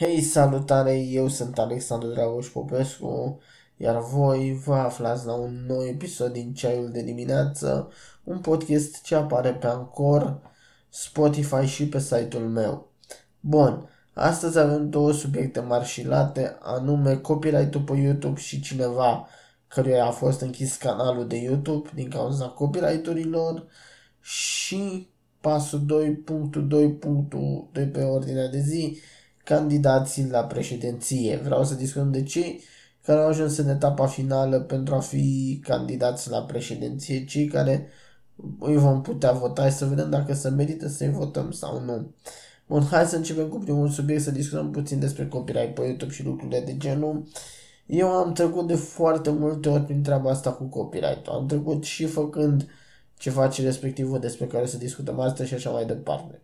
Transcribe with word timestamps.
Hei, 0.00 0.20
salutare, 0.22 0.98
eu 0.98 1.28
sunt 1.28 1.58
Alexandru 1.58 2.08
Dragoș 2.08 2.46
Popescu, 2.46 3.40
iar 3.76 4.02
voi 4.02 4.60
vă 4.64 4.74
aflați 4.74 5.26
la 5.26 5.32
un 5.32 5.64
nou 5.66 5.86
episod 5.86 6.32
din 6.32 6.54
Ceaiul 6.54 6.90
de 6.90 7.02
dimineață, 7.02 7.90
un 8.24 8.38
podcast 8.38 9.02
ce 9.02 9.14
apare 9.14 9.54
pe 9.54 9.66
Anchor, 9.66 10.40
Spotify 10.88 11.64
și 11.66 11.88
pe 11.88 11.98
site-ul 11.98 12.48
meu. 12.48 12.92
Bun, 13.40 13.88
astăzi 14.12 14.58
avem 14.58 14.90
două 14.90 15.12
subiecte 15.12 15.60
mari 15.60 15.86
și 15.86 16.06
late, 16.06 16.58
anume 16.60 17.16
copyright-ul 17.16 17.82
pe 17.82 17.96
YouTube 17.96 18.40
și 18.40 18.60
cineva 18.60 19.28
căruia 19.68 20.04
a 20.04 20.10
fost 20.10 20.40
închis 20.40 20.76
canalul 20.76 21.26
de 21.26 21.36
YouTube 21.36 21.88
din 21.94 22.10
cauza 22.10 22.46
copyright-urilor 22.46 23.66
și 24.20 25.08
pasul 25.40 25.80
2.2.2 27.72 27.92
pe 27.92 28.02
ordinea 28.02 28.48
de 28.48 28.60
zi, 28.60 28.98
candidații 29.48 30.28
la 30.30 30.44
președinție. 30.44 31.36
Vreau 31.36 31.64
să 31.64 31.74
discutăm 31.74 32.10
de 32.10 32.22
cei 32.22 32.62
care 33.04 33.20
au 33.20 33.28
ajuns 33.28 33.56
în 33.56 33.68
etapa 33.68 34.06
finală 34.06 34.60
pentru 34.60 34.94
a 34.94 35.00
fi 35.00 35.60
candidați 35.64 36.30
la 36.30 36.42
președinție, 36.42 37.24
cei 37.24 37.46
care 37.46 37.88
îi 38.58 38.76
vom 38.76 39.02
putea 39.02 39.32
vota 39.32 39.68
și 39.68 39.76
să 39.76 39.84
vedem 39.84 40.10
dacă 40.10 40.34
se 40.34 40.48
merită 40.48 40.88
să-i 40.88 41.10
votăm 41.10 41.50
sau 41.50 41.80
nu. 41.80 42.14
Bun, 42.66 42.82
hai 42.82 43.06
să 43.06 43.16
începem 43.16 43.48
cu 43.48 43.58
primul 43.58 43.88
subiect, 43.88 44.22
să 44.22 44.30
discutăm 44.30 44.70
puțin 44.70 44.98
despre 44.98 45.26
copyright 45.26 45.74
pe 45.74 45.82
YouTube 45.82 46.12
și 46.12 46.24
lucrurile 46.24 46.60
de 46.60 46.76
genul. 46.76 47.28
Eu 47.86 48.08
am 48.08 48.32
trecut 48.32 48.66
de 48.66 48.74
foarte 48.74 49.30
multe 49.30 49.68
ori 49.68 49.82
prin 49.82 50.02
treaba 50.02 50.30
asta 50.30 50.52
cu 50.52 50.64
copyright 50.64 51.26
Am 51.26 51.46
trecut 51.46 51.84
și 51.84 52.06
făcând 52.06 52.68
ce 53.18 53.30
face 53.30 53.62
respectivul 53.62 54.18
despre 54.18 54.46
care 54.46 54.66
să 54.66 54.76
discutăm 54.76 55.20
astăzi 55.20 55.48
și 55.48 55.54
așa 55.54 55.70
mai 55.70 55.86
departe 55.86 56.40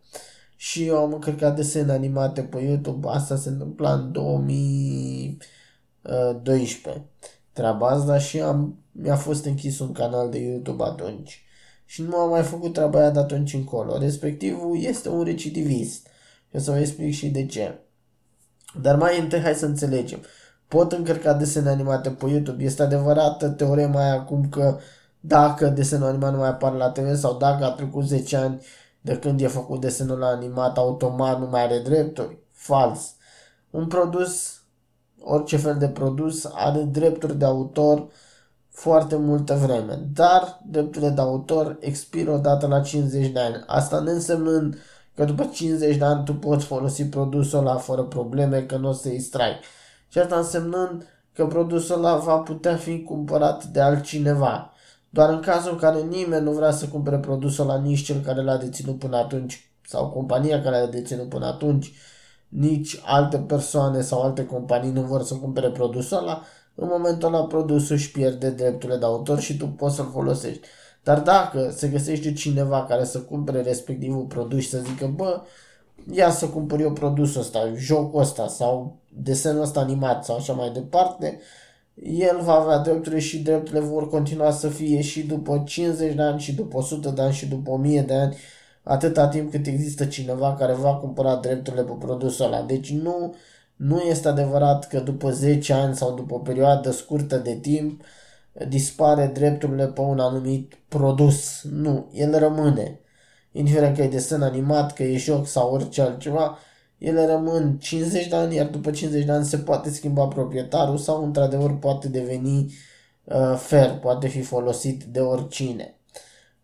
și 0.65 0.87
eu 0.87 0.97
am 0.97 1.13
încărcat 1.13 1.57
desene 1.57 1.93
animate 1.93 2.41
pe 2.41 2.59
YouTube. 2.59 3.09
Asta 3.09 3.37
se 3.37 3.49
întâmpla 3.49 3.93
în 3.93 4.13
2012. 4.13 7.05
Treaba 7.53 7.89
asta 7.89 8.19
și 8.19 8.41
am, 8.41 8.79
mi-a 8.93 9.17
fost 9.17 9.45
închis 9.45 9.79
un 9.79 9.93
canal 9.93 10.31
de 10.31 10.39
YouTube 10.39 10.85
atunci. 10.85 11.43
Și 11.85 12.03
nu 12.03 12.17
am 12.17 12.31
mai 12.31 12.43
făcut 12.43 12.73
treaba 12.73 12.99
aia 12.99 13.11
de 13.11 13.19
atunci 13.19 13.55
încolo. 13.55 13.99
Respectivul 13.99 14.83
este 14.83 15.09
un 15.09 15.23
recidivist. 15.23 16.07
Și 16.51 16.57
o 16.57 16.59
să 16.59 16.71
vă 16.71 16.79
explic 16.79 17.15
și 17.15 17.29
de 17.29 17.47
ce. 17.47 17.79
Dar 18.81 18.97
mai 18.97 19.21
întâi 19.21 19.41
hai 19.41 19.55
să 19.55 19.67
înțelegem. 19.67 20.21
Pot 20.69 20.93
încărca 20.93 21.35
desene 21.35 21.69
animate 21.69 22.11
pe 22.11 22.27
YouTube. 22.27 22.65
Este 22.65 22.83
adevărată 22.83 23.49
teorema 23.49 24.03
aia 24.03 24.13
acum 24.13 24.49
că 24.49 24.79
dacă 25.21 25.69
desenul 25.69 26.09
animat 26.09 26.33
nu 26.33 26.39
mai 26.39 26.49
apare 26.49 26.77
la 26.77 26.91
TV 26.91 27.17
sau 27.17 27.37
dacă 27.37 27.65
a 27.65 27.71
trecut 27.71 28.05
10 28.05 28.37
ani 28.37 28.61
de 29.05 29.19
când 29.19 29.41
e 29.41 29.47
făcut 29.47 29.81
desenul 29.81 30.23
animat, 30.23 30.77
automat 30.77 31.39
nu 31.39 31.47
mai 31.47 31.63
are 31.63 31.79
drepturi? 31.79 32.39
Fals. 32.53 33.15
Un 33.71 33.87
produs, 33.87 34.63
orice 35.21 35.57
fel 35.57 35.77
de 35.79 35.89
produs, 35.89 36.45
are 36.55 36.83
drepturi 36.83 37.39
de 37.39 37.45
autor 37.45 38.07
foarte 38.71 39.17
multă 39.17 39.55
vreme, 39.55 40.09
dar 40.15 40.61
drepturile 40.67 41.11
de 41.11 41.21
autor 41.21 41.77
expiră 41.81 42.31
odată 42.31 42.67
la 42.67 42.81
50 42.81 43.33
de 43.33 43.41
ani. 43.41 43.65
Asta 43.67 44.01
ne 44.01 44.11
însemnând 44.11 44.79
că 45.15 45.25
după 45.25 45.45
50 45.45 45.97
de 45.97 46.05
ani 46.05 46.25
tu 46.25 46.35
poți 46.35 46.65
folosi 46.65 47.05
produsul 47.05 47.59
ăla 47.59 47.77
fără 47.77 48.03
probleme, 48.03 48.63
că 48.63 48.77
nu 48.77 48.89
o 48.89 48.93
să-i 48.93 49.21
strai. 49.21 49.61
Și 50.09 50.19
asta 50.19 50.37
însemnând 50.37 51.07
că 51.33 51.47
produsul 51.47 51.97
ăla 51.97 52.17
va 52.17 52.37
putea 52.37 52.77
fi 52.77 53.03
cumpărat 53.03 53.65
de 53.65 53.81
altcineva. 53.81 54.74
Doar 55.15 55.31
în 55.31 55.41
cazul 55.41 55.73
în 55.73 55.79
care 55.79 56.01
nimeni 56.01 56.45
nu 56.45 56.51
vrea 56.51 56.71
să 56.71 56.87
cumpere 56.87 57.19
produsul 57.19 57.67
la 57.67 57.79
nici 57.79 58.03
cel 58.03 58.21
care 58.21 58.43
l-a 58.43 58.57
deținut 58.57 58.99
până 58.99 59.17
atunci 59.17 59.71
sau 59.87 60.09
compania 60.09 60.63
care 60.63 60.81
l-a 60.81 60.87
deținut 60.87 61.29
până 61.29 61.47
atunci, 61.47 61.93
nici 62.49 63.01
alte 63.05 63.37
persoane 63.37 64.01
sau 64.01 64.23
alte 64.23 64.47
companii 64.47 64.91
nu 64.91 65.03
vor 65.03 65.23
să 65.23 65.35
cumpere 65.35 65.71
produsul 65.71 66.17
ăla, 66.17 66.43
în 66.75 66.89
momentul 66.91 67.35
ăla 67.35 67.45
produsul 67.45 67.95
își 67.95 68.11
pierde 68.11 68.51
drepturile 68.51 68.99
de 68.99 69.05
autor 69.05 69.41
și 69.41 69.57
tu 69.57 69.67
poți 69.67 69.97
să-l 69.97 70.11
folosești. 70.13 70.67
Dar 71.03 71.21
dacă 71.21 71.71
se 71.71 71.89
găsește 71.89 72.33
cineva 72.33 72.85
care 72.85 73.05
să 73.05 73.21
cumpere 73.21 73.63
respectivul 73.63 74.25
produs 74.25 74.61
și 74.63 74.69
să 74.69 74.79
zică, 74.79 75.13
bă, 75.17 75.43
ia 76.13 76.31
să 76.31 76.47
cumpăr 76.47 76.81
eu 76.81 76.93
produsul 76.93 77.41
ăsta, 77.41 77.73
jocul 77.77 78.21
ăsta 78.21 78.49
sau 78.49 78.97
desenul 79.09 79.63
ăsta 79.63 79.81
animat 79.81 80.25
sau 80.25 80.37
așa 80.37 80.53
mai 80.53 80.71
departe, 80.71 81.41
el 82.03 82.41
va 82.41 82.53
avea 82.53 82.79
drepturile 82.79 83.21
și 83.21 83.39
drepturile 83.39 83.81
vor 83.81 84.09
continua 84.09 84.51
să 84.51 84.69
fie 84.69 85.01
și 85.01 85.27
după 85.27 85.63
50 85.67 86.15
de 86.15 86.23
ani, 86.23 86.41
și 86.41 86.55
după 86.55 86.77
100 86.77 87.11
de 87.11 87.23
ani, 87.23 87.33
și 87.33 87.47
după 87.47 87.71
1000 87.71 88.03
de 88.03 88.15
ani, 88.15 88.37
atâta 88.83 89.29
timp 89.29 89.51
cât 89.51 89.67
există 89.67 90.05
cineva 90.05 90.55
care 90.55 90.73
va 90.73 90.95
cumpăra 90.95 91.37
drepturile 91.37 91.83
pe 91.83 91.93
produsul 91.99 92.45
ăla. 92.45 92.63
Deci 92.63 92.93
nu, 92.93 93.35
nu 93.77 94.01
este 94.01 94.29
adevărat 94.29 94.89
că 94.89 95.01
după 95.01 95.31
10 95.31 95.73
ani 95.73 95.95
sau 95.97 96.15
după 96.15 96.35
o 96.35 96.39
perioadă 96.39 96.91
scurtă 96.91 97.37
de 97.37 97.55
timp 97.55 98.03
dispare 98.69 99.27
drepturile 99.27 99.87
pe 99.87 100.01
un 100.01 100.19
anumit 100.19 100.79
produs. 100.89 101.63
Nu, 101.63 102.11
el 102.13 102.39
rămâne. 102.39 103.01
Indiferent 103.53 103.97
că 103.97 104.03
e 104.03 104.09
desen 104.09 104.43
animat, 104.43 104.93
că 104.93 105.03
e 105.03 105.17
joc 105.17 105.47
sau 105.47 105.73
orice 105.73 106.03
altceva, 106.03 106.59
ele 107.05 107.27
rămân 107.27 107.79
50 107.79 108.29
de 108.29 108.37
ani, 108.37 108.55
iar 108.55 108.67
după 108.67 108.91
50 108.91 109.25
de 109.25 109.33
ani 109.33 109.45
se 109.45 109.59
poate 109.59 109.91
schimba 109.91 110.27
proprietarul 110.27 110.99
sau 110.99 111.25
într-adevăr 111.25 111.79
poate 111.79 112.09
deveni 112.09 112.75
uh, 113.25 113.57
fer, 113.57 113.99
poate 113.99 114.29
fi 114.29 114.43
folosit 114.43 115.05
de 115.05 115.21
oricine. 115.21 115.99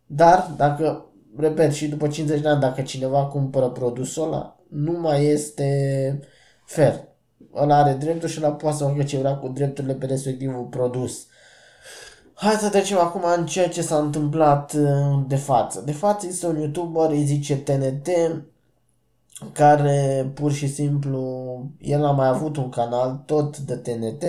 Dar 0.06 0.54
dacă, 0.56 1.06
repet, 1.36 1.72
și 1.72 1.88
după 1.88 2.08
50 2.08 2.40
de 2.40 2.48
ani, 2.48 2.60
dacă 2.60 2.82
cineva 2.82 3.24
cumpără 3.24 3.68
produsul 3.68 4.22
ăla, 4.22 4.60
nu 4.68 4.92
mai 4.92 5.24
este 5.24 6.20
fer. 6.64 7.08
Ăla 7.54 7.76
are 7.76 7.92
dreptul 7.92 8.28
și 8.28 8.40
ăla 8.42 8.52
poate 8.52 8.76
să 8.76 8.84
facă 8.84 9.02
ce 9.02 9.18
vrea 9.18 9.36
cu 9.36 9.48
drepturile 9.48 9.94
pe 9.94 10.06
respectivul 10.06 10.64
produs. 10.64 11.26
Hai 12.34 12.54
să 12.54 12.68
trecem 12.68 12.98
acum 12.98 13.22
în 13.36 13.46
ceea 13.46 13.68
ce 13.68 13.82
s-a 13.82 13.98
întâmplat 13.98 14.72
uh, 14.72 15.22
de 15.26 15.36
față. 15.36 15.82
De 15.84 15.92
față 15.92 16.26
este 16.26 16.46
un 16.46 16.60
youtuber, 16.60 17.10
îi 17.10 17.24
zice 17.24 17.56
TNT, 17.56 18.08
care 19.52 20.30
pur 20.34 20.52
și 20.52 20.68
simplu, 20.68 21.20
el 21.78 22.04
a 22.04 22.10
mai 22.10 22.28
avut 22.28 22.56
un 22.56 22.68
canal 22.68 23.22
tot 23.26 23.58
de 23.58 23.74
TNT, 23.76 24.24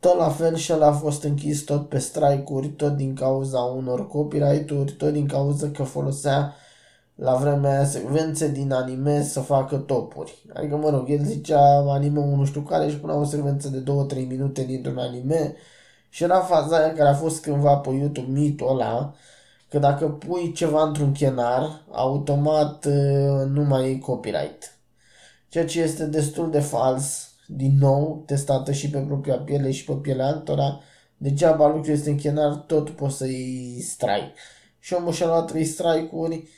tot 0.00 0.16
la 0.16 0.28
fel 0.28 0.56
și 0.56 0.70
el 0.70 0.82
a 0.82 0.92
fost 0.92 1.22
închis 1.22 1.62
tot 1.62 1.88
pe 1.88 1.98
strike-uri, 1.98 2.68
tot 2.68 2.96
din 2.96 3.14
cauza 3.14 3.58
unor 3.58 4.08
copyright-uri, 4.08 4.92
tot 4.92 5.12
din 5.12 5.26
cauza 5.26 5.70
că 5.70 5.82
folosea 5.82 6.54
la 7.14 7.34
vremea 7.34 7.70
aia 7.70 7.84
secvențe 7.84 8.48
din 8.48 8.72
anime 8.72 9.22
să 9.22 9.40
facă 9.40 9.76
topuri. 9.76 10.44
Adică, 10.54 10.76
mă 10.76 10.90
rog, 10.90 11.10
el 11.10 11.24
zicea 11.24 11.84
anime 11.88 12.24
nu 12.24 12.44
știu 12.44 12.60
care 12.60 12.88
și 12.88 12.96
punea 12.96 13.16
o 13.16 13.24
secvență 13.24 13.68
de 13.68 13.82
2-3 14.22 14.26
minute 14.26 14.64
dintr-un 14.64 14.98
anime 14.98 15.54
și 16.08 16.22
era 16.22 16.40
faza 16.40 16.76
aia 16.76 16.92
care 16.92 17.08
a 17.08 17.14
fost 17.14 17.42
cândva 17.42 17.76
pe 17.76 17.90
YouTube 17.90 18.30
mitul 18.30 18.68
ăla, 18.70 19.14
că 19.74 19.80
dacă 19.80 20.08
pui 20.08 20.52
ceva 20.52 20.82
într-un 20.82 21.12
chenar, 21.12 21.84
automat 21.90 22.84
uh, 22.84 23.46
nu 23.46 23.62
mai 23.62 23.90
e 23.90 23.98
copyright. 23.98 24.78
Ceea 25.48 25.66
ce 25.66 25.80
este 25.80 26.06
destul 26.06 26.50
de 26.50 26.60
fals, 26.60 27.30
din 27.46 27.76
nou, 27.78 28.22
testată 28.26 28.72
și 28.72 28.90
pe 28.90 28.98
propria 28.98 29.36
piele 29.36 29.70
și 29.70 29.84
pe 29.84 29.92
pielea 29.92 30.26
altora, 30.26 30.80
degeaba 31.16 31.66
lucrul 31.66 31.94
este 31.94 32.10
în 32.10 32.16
chenar, 32.16 32.54
tot 32.54 32.90
poți 32.90 33.16
să 33.16 33.26
iei 33.26 33.80
strike. 33.80 34.32
Și 34.78 34.94
omul 34.94 35.12
și-a 35.12 35.26
luat 35.26 35.46
3 35.46 35.64
strike-uri, 35.64 36.48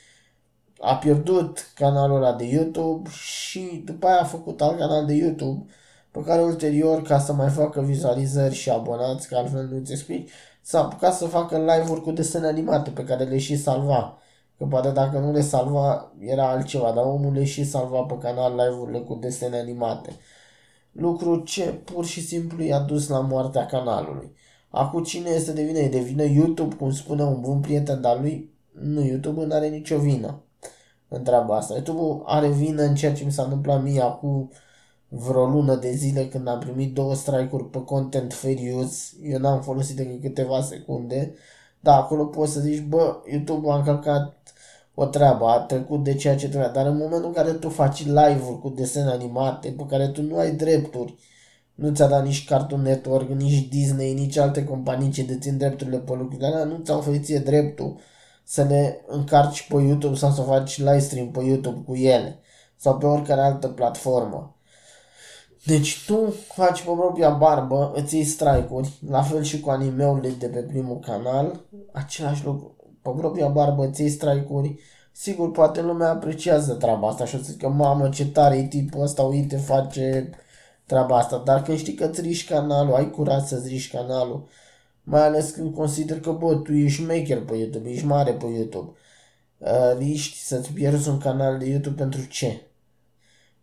a 0.79 0.95
pierdut 0.95 1.71
canalul 1.75 2.15
ăla 2.15 2.33
de 2.33 2.45
YouTube 2.45 3.09
și 3.09 3.81
după 3.85 4.07
aia 4.07 4.19
a 4.19 4.25
făcut 4.25 4.61
alt 4.61 4.77
canal 4.77 5.05
de 5.05 5.13
YouTube 5.13 5.71
pe 6.11 6.19
care 6.23 6.41
ulterior, 6.41 7.01
ca 7.01 7.19
să 7.19 7.33
mai 7.33 7.49
facă 7.49 7.81
vizualizări 7.81 8.55
și 8.55 8.69
abonați, 8.69 9.27
că 9.27 9.35
altfel 9.35 9.67
nu-ți 9.67 9.91
explic, 9.91 10.29
s-a 10.67 10.79
apucat 10.79 11.13
să 11.13 11.25
facă 11.25 11.57
live-uri 11.57 12.01
cu 12.01 12.11
desene 12.11 12.47
animate 12.47 12.89
pe 12.89 13.03
care 13.03 13.23
le 13.23 13.37
și 13.37 13.57
salva. 13.57 14.17
Că 14.57 14.65
poate 14.65 14.89
dacă 14.89 15.19
nu 15.19 15.31
le 15.31 15.41
salva 15.41 16.11
era 16.19 16.49
altceva, 16.49 16.91
dar 16.91 17.05
omul 17.05 17.33
le 17.33 17.43
și 17.43 17.65
salva 17.65 18.01
pe 18.01 18.17
canal 18.17 18.51
live-urile 18.51 18.99
cu 18.99 19.15
desene 19.15 19.57
animate. 19.57 20.15
Lucru 20.91 21.39
ce 21.39 21.63
pur 21.63 22.05
și 22.05 22.21
simplu 22.21 22.63
i-a 22.63 22.79
dus 22.79 23.07
la 23.07 23.19
moartea 23.19 23.65
canalului. 23.65 24.35
Acum 24.69 25.03
cine 25.03 25.29
este 25.29 25.51
de 25.51 25.63
vină? 25.63 25.77
E 25.77 25.89
de 25.89 25.99
vină 25.99 26.23
YouTube, 26.23 26.75
cum 26.75 26.91
spune 26.91 27.23
un 27.23 27.41
bun 27.41 27.59
prieten 27.59 28.01
dar 28.01 28.19
lui? 28.19 28.53
Nu, 28.71 29.05
YouTube 29.05 29.45
nu 29.45 29.55
are 29.55 29.67
nicio 29.67 29.97
vină 29.97 30.43
în 31.07 31.23
treaba 31.23 31.55
asta. 31.55 31.73
YouTube 31.73 32.23
are 32.25 32.47
vină 32.47 32.81
în 32.81 32.95
ceea 32.95 33.13
ce 33.13 33.25
mi 33.25 33.31
s-a 33.31 33.43
întâmplat 33.43 33.83
mie 33.83 34.01
acum 34.01 34.51
vreo 35.07 35.45
lună 35.45 35.75
de 35.75 35.91
zile 35.91 36.27
când 36.27 36.47
am 36.47 36.59
primit 36.59 36.93
două 36.93 37.15
strike-uri 37.15 37.69
pe 37.69 37.83
content 37.83 38.33
fair 38.33 38.57
use, 38.75 39.15
eu 39.23 39.39
n-am 39.39 39.61
folosit 39.61 39.95
decât 39.95 40.21
câteva 40.21 40.61
secunde, 40.61 41.33
da, 41.79 41.95
acolo 41.95 42.25
poți 42.25 42.53
să 42.53 42.59
zici, 42.59 42.83
bă, 42.83 43.21
YouTube 43.31 43.71
a 43.71 43.75
încălcat 43.75 44.37
o 44.93 45.05
treabă, 45.05 45.45
a 45.45 45.59
trecut 45.59 46.03
de 46.03 46.13
ceea 46.15 46.35
ce 46.35 46.47
trebuia, 46.49 46.69
dar 46.69 46.85
în 46.85 46.97
momentul 46.97 47.25
în 47.27 47.33
care 47.33 47.51
tu 47.51 47.69
faci 47.69 48.05
live-uri 48.05 48.59
cu 48.59 48.69
desene 48.69 49.09
animate 49.09 49.69
pe 49.77 49.85
care 49.85 50.07
tu 50.07 50.21
nu 50.21 50.37
ai 50.37 50.55
drepturi, 50.55 51.15
nu 51.75 51.93
ți-a 51.93 52.07
dat 52.07 52.25
nici 52.25 52.45
Cartoon 52.45 52.81
Network, 52.81 53.29
nici 53.29 53.67
Disney, 53.69 54.13
nici 54.13 54.37
alte 54.37 54.63
companii 54.63 55.11
ce 55.11 55.23
dețin 55.23 55.57
drepturile 55.57 55.97
pe 55.97 56.13
lucrurile 56.13 56.47
alea, 56.47 56.63
nu 56.63 56.77
ți-au 56.83 56.97
oferit 56.97 57.23
ție 57.23 57.39
dreptul 57.39 57.97
să 58.43 58.63
le 58.63 59.03
încarci 59.07 59.67
pe 59.67 59.75
YouTube 59.81 60.15
sau 60.15 60.31
să 60.31 60.41
faci 60.41 60.77
live 60.77 60.99
stream 60.99 61.31
pe 61.31 61.43
YouTube 61.43 61.83
cu 61.85 61.95
ele 61.95 62.39
sau 62.75 62.97
pe 62.97 63.05
oricare 63.05 63.41
altă 63.41 63.67
platformă. 63.67 64.56
Deci 65.65 66.05
tu 66.05 66.33
faci 66.53 66.81
pe 66.81 66.91
propria 66.97 67.29
barbă, 67.29 67.91
îți 67.95 68.15
iei 68.15 68.23
strike-uri, 68.23 68.93
la 69.09 69.21
fel 69.21 69.43
și 69.43 69.59
cu 69.59 69.69
animeurile 69.69 70.29
de 70.39 70.47
pe 70.47 70.59
primul 70.59 70.99
canal, 70.99 71.59
același 71.91 72.45
lucru. 72.45 72.75
Pe 73.01 73.09
propria 73.17 73.47
barbă 73.47 73.85
îți 73.85 74.01
iei 74.01 74.09
strike-uri, 74.09 74.79
sigur, 75.11 75.51
poate 75.51 75.81
lumea 75.81 76.09
apreciază 76.09 76.73
treaba 76.73 77.07
asta 77.07 77.25
și 77.25 77.35
o 77.35 77.37
să 77.37 77.51
zică, 77.51 77.69
mamă, 77.69 78.09
ce 78.09 78.27
tare 78.27 78.57
e 78.57 78.67
tipul 78.67 79.01
ăsta, 79.01 79.23
uite, 79.23 79.57
face 79.57 80.29
treaba 80.85 81.17
asta. 81.17 81.41
Dar 81.45 81.61
când 81.61 81.77
știi 81.77 81.93
că 81.93 82.05
îți 82.05 82.21
riști 82.21 82.53
canalul, 82.53 82.93
ai 82.93 83.11
curaj 83.11 83.43
să-ți 83.43 83.67
riști 83.67 83.95
canalul, 83.95 84.47
mai 85.03 85.25
ales 85.25 85.49
când 85.49 85.75
consider 85.75 86.19
că, 86.19 86.31
bă, 86.31 86.55
tu 86.55 86.73
ești 86.73 87.01
maker 87.01 87.45
pe 87.45 87.55
YouTube, 87.55 87.89
ești 87.89 88.05
mare 88.05 88.31
pe 88.31 88.45
YouTube, 88.45 88.91
uh, 89.57 89.97
riști 89.97 90.37
să-ți 90.37 90.71
pierzi 90.71 91.09
un 91.09 91.17
canal 91.17 91.57
de 91.57 91.65
YouTube 91.65 91.95
pentru 92.01 92.25
ce? 92.25 92.66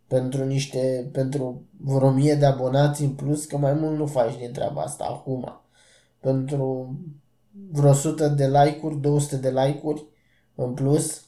Pentru 0.06 0.44
niște, 0.44 1.08
pentru 1.12 1.62
vreo 1.80 2.10
mie 2.10 2.34
de 2.34 2.44
abonați 2.44 3.02
în 3.02 3.10
plus, 3.10 3.44
că 3.44 3.56
mai 3.56 3.72
mult 3.72 3.96
nu 3.96 4.06
faci 4.06 4.36
din 4.36 4.52
treaba 4.52 4.82
asta 4.82 5.04
acum. 5.04 5.60
Pentru 6.20 6.98
vreo 7.70 7.90
100 7.90 8.28
de 8.28 8.46
like-uri, 8.46 9.00
200 9.00 9.36
de 9.36 9.50
like-uri 9.50 10.06
în 10.54 10.74
plus 10.74 11.24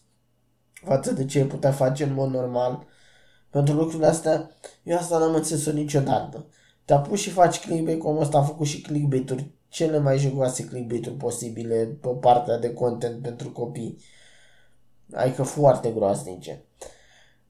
față 0.73 1.13
de 1.13 1.25
ce 1.25 1.39
ai 1.39 1.47
putea 1.47 1.73
face 1.73 2.05
în 2.05 2.13
mod 2.13 2.31
normal. 2.31 2.87
Pentru 3.51 3.75
lucrurile 3.75 4.07
astea, 4.07 4.51
eu 4.83 4.97
asta 4.97 5.19
n-am 5.19 5.35
înțeles-o 5.35 5.73
niciodată. 5.73 6.47
Te 6.85 6.93
apuci 6.93 7.19
și 7.19 7.31
faci 7.31 7.61
clickbait 7.61 7.99
cum 7.99 8.19
ăsta 8.19 8.39
a 8.39 8.43
făcut 8.43 8.67
și 8.67 8.81
clickbait-uri, 8.81 9.51
cele 9.69 9.99
mai 9.99 10.19
jugoase 10.19 10.65
clickbait-uri 10.65 11.17
posibile 11.17 11.99
pe 12.01 12.09
partea 12.09 12.59
de 12.59 12.73
content 12.73 13.23
pentru 13.23 13.51
copii. 13.51 13.99
Adică 15.13 15.43
foarte 15.43 15.91
groaznice 15.91 16.66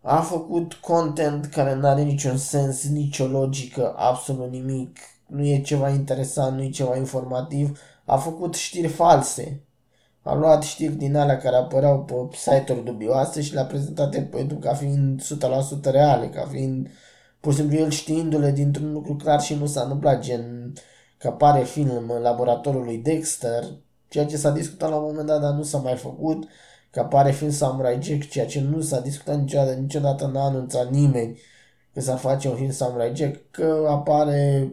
a 0.08 0.20
făcut 0.20 0.74
content 0.74 1.46
care 1.46 1.74
nu 1.74 1.86
are 1.86 2.02
niciun 2.02 2.36
sens, 2.36 2.88
nicio 2.88 3.26
logică, 3.26 3.94
absolut 3.96 4.50
nimic, 4.50 4.98
nu 5.26 5.46
e 5.46 5.60
ceva 5.60 5.88
interesant, 5.88 6.56
nu 6.56 6.62
e 6.62 6.70
ceva 6.70 6.96
informativ, 6.96 7.80
a 8.04 8.16
făcut 8.16 8.54
știri 8.54 8.88
false. 8.88 9.60
A 10.22 10.34
luat 10.34 10.62
știri 10.62 10.94
din 10.94 11.16
alea 11.16 11.36
care 11.36 11.56
apăreau 11.56 12.04
pe 12.04 12.36
site-uri 12.36 12.84
dubioase 12.84 13.42
și 13.42 13.54
le-a 13.54 13.64
prezentat 13.64 14.10
pe 14.10 14.36
YouTube 14.36 14.66
ca 14.66 14.74
fiind 14.74 15.22
100% 15.22 15.90
reale, 15.90 16.28
ca 16.28 16.46
fiind 16.50 16.88
pur 17.40 17.52
și 17.52 17.58
simplu 17.58 17.76
el 17.76 17.90
știindu-le 17.90 18.50
dintr-un 18.50 18.92
lucru 18.92 19.16
clar 19.16 19.40
și 19.40 19.54
nu 19.54 19.66
s-a 19.66 19.82
întâmplat, 19.82 20.20
gen 20.20 20.72
că 21.18 21.28
apare 21.28 21.64
film 21.64 22.10
în 22.10 22.22
laboratorul 22.22 22.84
lui 22.84 22.98
Dexter, 22.98 23.64
ceea 24.08 24.26
ce 24.26 24.36
s-a 24.36 24.50
discutat 24.50 24.90
la 24.90 24.96
un 24.96 25.04
moment 25.04 25.26
dat, 25.26 25.40
dar 25.40 25.52
nu 25.52 25.62
s-a 25.62 25.78
mai 25.78 25.96
făcut 25.96 26.48
că 26.96 27.02
apare 27.02 27.30
film 27.30 27.50
Samurai 27.50 27.98
Jack, 28.02 28.28
ceea 28.28 28.46
ce 28.46 28.60
nu 28.60 28.80
s-a 28.80 29.00
discutat 29.00 29.38
niciodată, 29.38 29.72
niciodată 29.72 30.30
n-a 30.32 30.44
anunțat 30.44 30.90
nimeni 30.90 31.38
că 31.92 32.00
s-ar 32.00 32.18
face 32.18 32.48
un 32.48 32.56
film 32.56 32.70
Samurai 32.70 33.12
Jack, 33.14 33.40
că 33.50 33.86
apare 33.88 34.72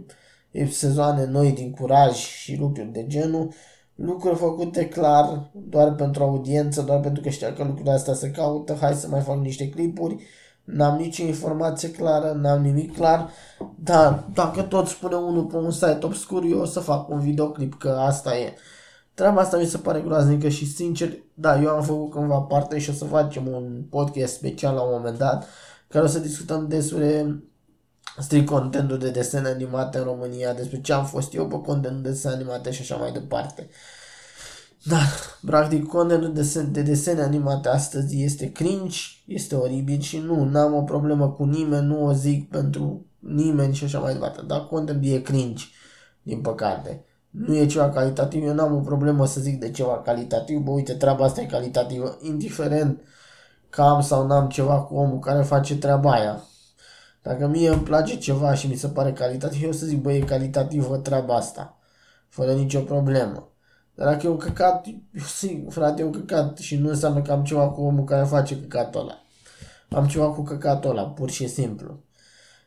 sezoane 0.69 1.25
noi 1.25 1.51
din 1.51 1.71
curaj 1.71 2.15
și 2.15 2.57
lucruri 2.59 2.91
de 2.91 3.07
genul, 3.07 3.53
lucruri 3.95 4.37
făcute 4.37 4.87
clar 4.87 5.49
doar 5.69 5.95
pentru 5.95 6.23
audiență, 6.23 6.81
doar 6.81 6.99
pentru 6.99 7.23
că 7.23 7.29
știa 7.29 7.53
că 7.53 7.63
lucrurile 7.63 7.93
astea 7.93 8.13
se 8.13 8.31
caută, 8.31 8.77
hai 8.79 8.93
să 8.93 9.07
mai 9.07 9.21
fac 9.21 9.37
niște 9.37 9.69
clipuri, 9.69 10.23
n-am 10.63 10.97
nicio 10.97 11.23
informație 11.23 11.91
clară, 11.91 12.31
n-am 12.31 12.61
nimic 12.61 12.95
clar, 12.95 13.29
dar 13.75 14.25
dacă 14.33 14.61
tot 14.61 14.87
spune 14.87 15.15
unul 15.15 15.45
pe 15.45 15.55
un 15.55 15.71
site 15.71 15.99
obscur, 16.01 16.43
eu 16.43 16.59
o 16.59 16.65
să 16.65 16.79
fac 16.79 17.09
un 17.09 17.19
videoclip, 17.19 17.73
că 17.79 17.89
asta 17.89 18.37
e. 18.37 18.53
Treaba 19.13 19.41
asta 19.41 19.57
mi 19.57 19.65
se 19.65 19.77
pare 19.77 20.01
groaznică 20.01 20.49
și 20.49 20.73
sincer, 20.73 21.13
da, 21.33 21.61
eu 21.61 21.69
am 21.69 21.83
făcut 21.83 22.11
cândva 22.11 22.39
parte 22.39 22.79
și 22.79 22.89
o 22.89 22.93
să 22.93 23.05
facem 23.05 23.47
un 23.47 23.83
podcast 23.89 24.33
special 24.33 24.75
la 24.75 24.81
un 24.81 24.91
moment 24.91 25.17
dat 25.17 25.47
care 25.87 26.05
o 26.05 26.07
să 26.07 26.19
discutăm 26.19 26.67
despre 26.67 27.35
strict 28.19 28.45
contentul 28.45 28.97
de 28.97 29.09
desene 29.09 29.47
animate 29.47 29.97
în 29.97 30.03
România, 30.03 30.53
despre 30.53 30.81
ce 30.81 30.93
am 30.93 31.05
fost 31.05 31.33
eu 31.33 31.47
pe 31.47 31.61
contentul 31.61 32.01
de 32.01 32.09
desene 32.09 32.33
animate 32.33 32.71
și 32.71 32.81
așa 32.81 32.95
mai 32.95 33.11
departe. 33.11 33.69
Dar, 34.83 35.07
practic, 35.45 35.87
contentul 35.87 36.33
de, 36.33 36.61
de 36.61 36.81
desene 36.81 37.21
animate 37.21 37.69
astăzi 37.69 38.23
este 38.23 38.51
cringe, 38.51 38.99
este 39.25 39.55
oribil 39.55 39.99
și 39.99 40.17
nu, 40.17 40.43
n-am 40.43 40.73
o 40.73 40.81
problemă 40.81 41.29
cu 41.29 41.43
nimeni, 41.43 41.85
nu 41.85 42.05
o 42.05 42.13
zic 42.13 42.49
pentru 42.49 43.05
nimeni 43.19 43.73
și 43.73 43.83
așa 43.83 43.99
mai 43.99 44.13
departe, 44.13 44.41
dar 44.47 44.65
contentul 44.65 45.11
e 45.11 45.19
cringe, 45.19 45.65
din 46.21 46.41
păcate 46.41 47.05
nu 47.33 47.55
e 47.55 47.65
ceva 47.65 47.89
calitativ, 47.89 48.43
eu 48.43 48.53
n-am 48.53 48.75
o 48.75 48.79
problemă 48.79 49.25
să 49.25 49.41
zic 49.41 49.59
de 49.59 49.71
ceva 49.71 50.01
calitativ, 50.01 50.59
bă, 50.59 50.71
uite, 50.71 50.93
treaba 50.93 51.25
asta 51.25 51.41
e 51.41 51.45
calitativă, 51.45 52.17
indiferent 52.21 53.01
că 53.69 53.81
am 53.81 54.01
sau 54.01 54.27
n-am 54.27 54.47
ceva 54.47 54.81
cu 54.81 54.95
omul 54.95 55.19
care 55.19 55.43
face 55.43 55.77
treaba 55.77 56.11
aia. 56.11 56.43
Dacă 57.21 57.47
mie 57.47 57.69
îmi 57.69 57.81
place 57.81 58.17
ceva 58.17 58.53
și 58.53 58.67
mi 58.67 58.75
se 58.75 58.87
pare 58.87 59.13
calitativ, 59.13 59.63
eu 59.63 59.71
să 59.71 59.85
zic, 59.85 60.01
bă, 60.01 60.13
e 60.13 60.19
calitativă 60.19 60.97
treaba 60.97 61.35
asta, 61.35 61.77
fără 62.29 62.53
nicio 62.53 62.79
problemă. 62.79 63.49
Dar 63.95 64.07
dacă 64.07 64.25
e 64.25 64.29
un 64.29 64.37
căcat, 64.37 64.87
eu 64.87 65.23
zic, 65.39 65.71
frate, 65.71 66.01
e 66.01 66.05
un 66.05 66.11
căcat 66.11 66.57
și 66.57 66.77
nu 66.77 66.89
înseamnă 66.89 67.21
că 67.21 67.31
am 67.31 67.43
ceva 67.43 67.69
cu 67.69 67.81
omul 67.81 68.03
care 68.03 68.23
face 68.23 68.59
căcatul 68.59 69.01
ăla. 69.01 69.21
Am 69.89 70.07
ceva 70.07 70.29
cu 70.29 70.43
căcatul 70.43 70.89
ăla, 70.89 71.09
pur 71.09 71.29
și 71.29 71.47
simplu. 71.47 71.99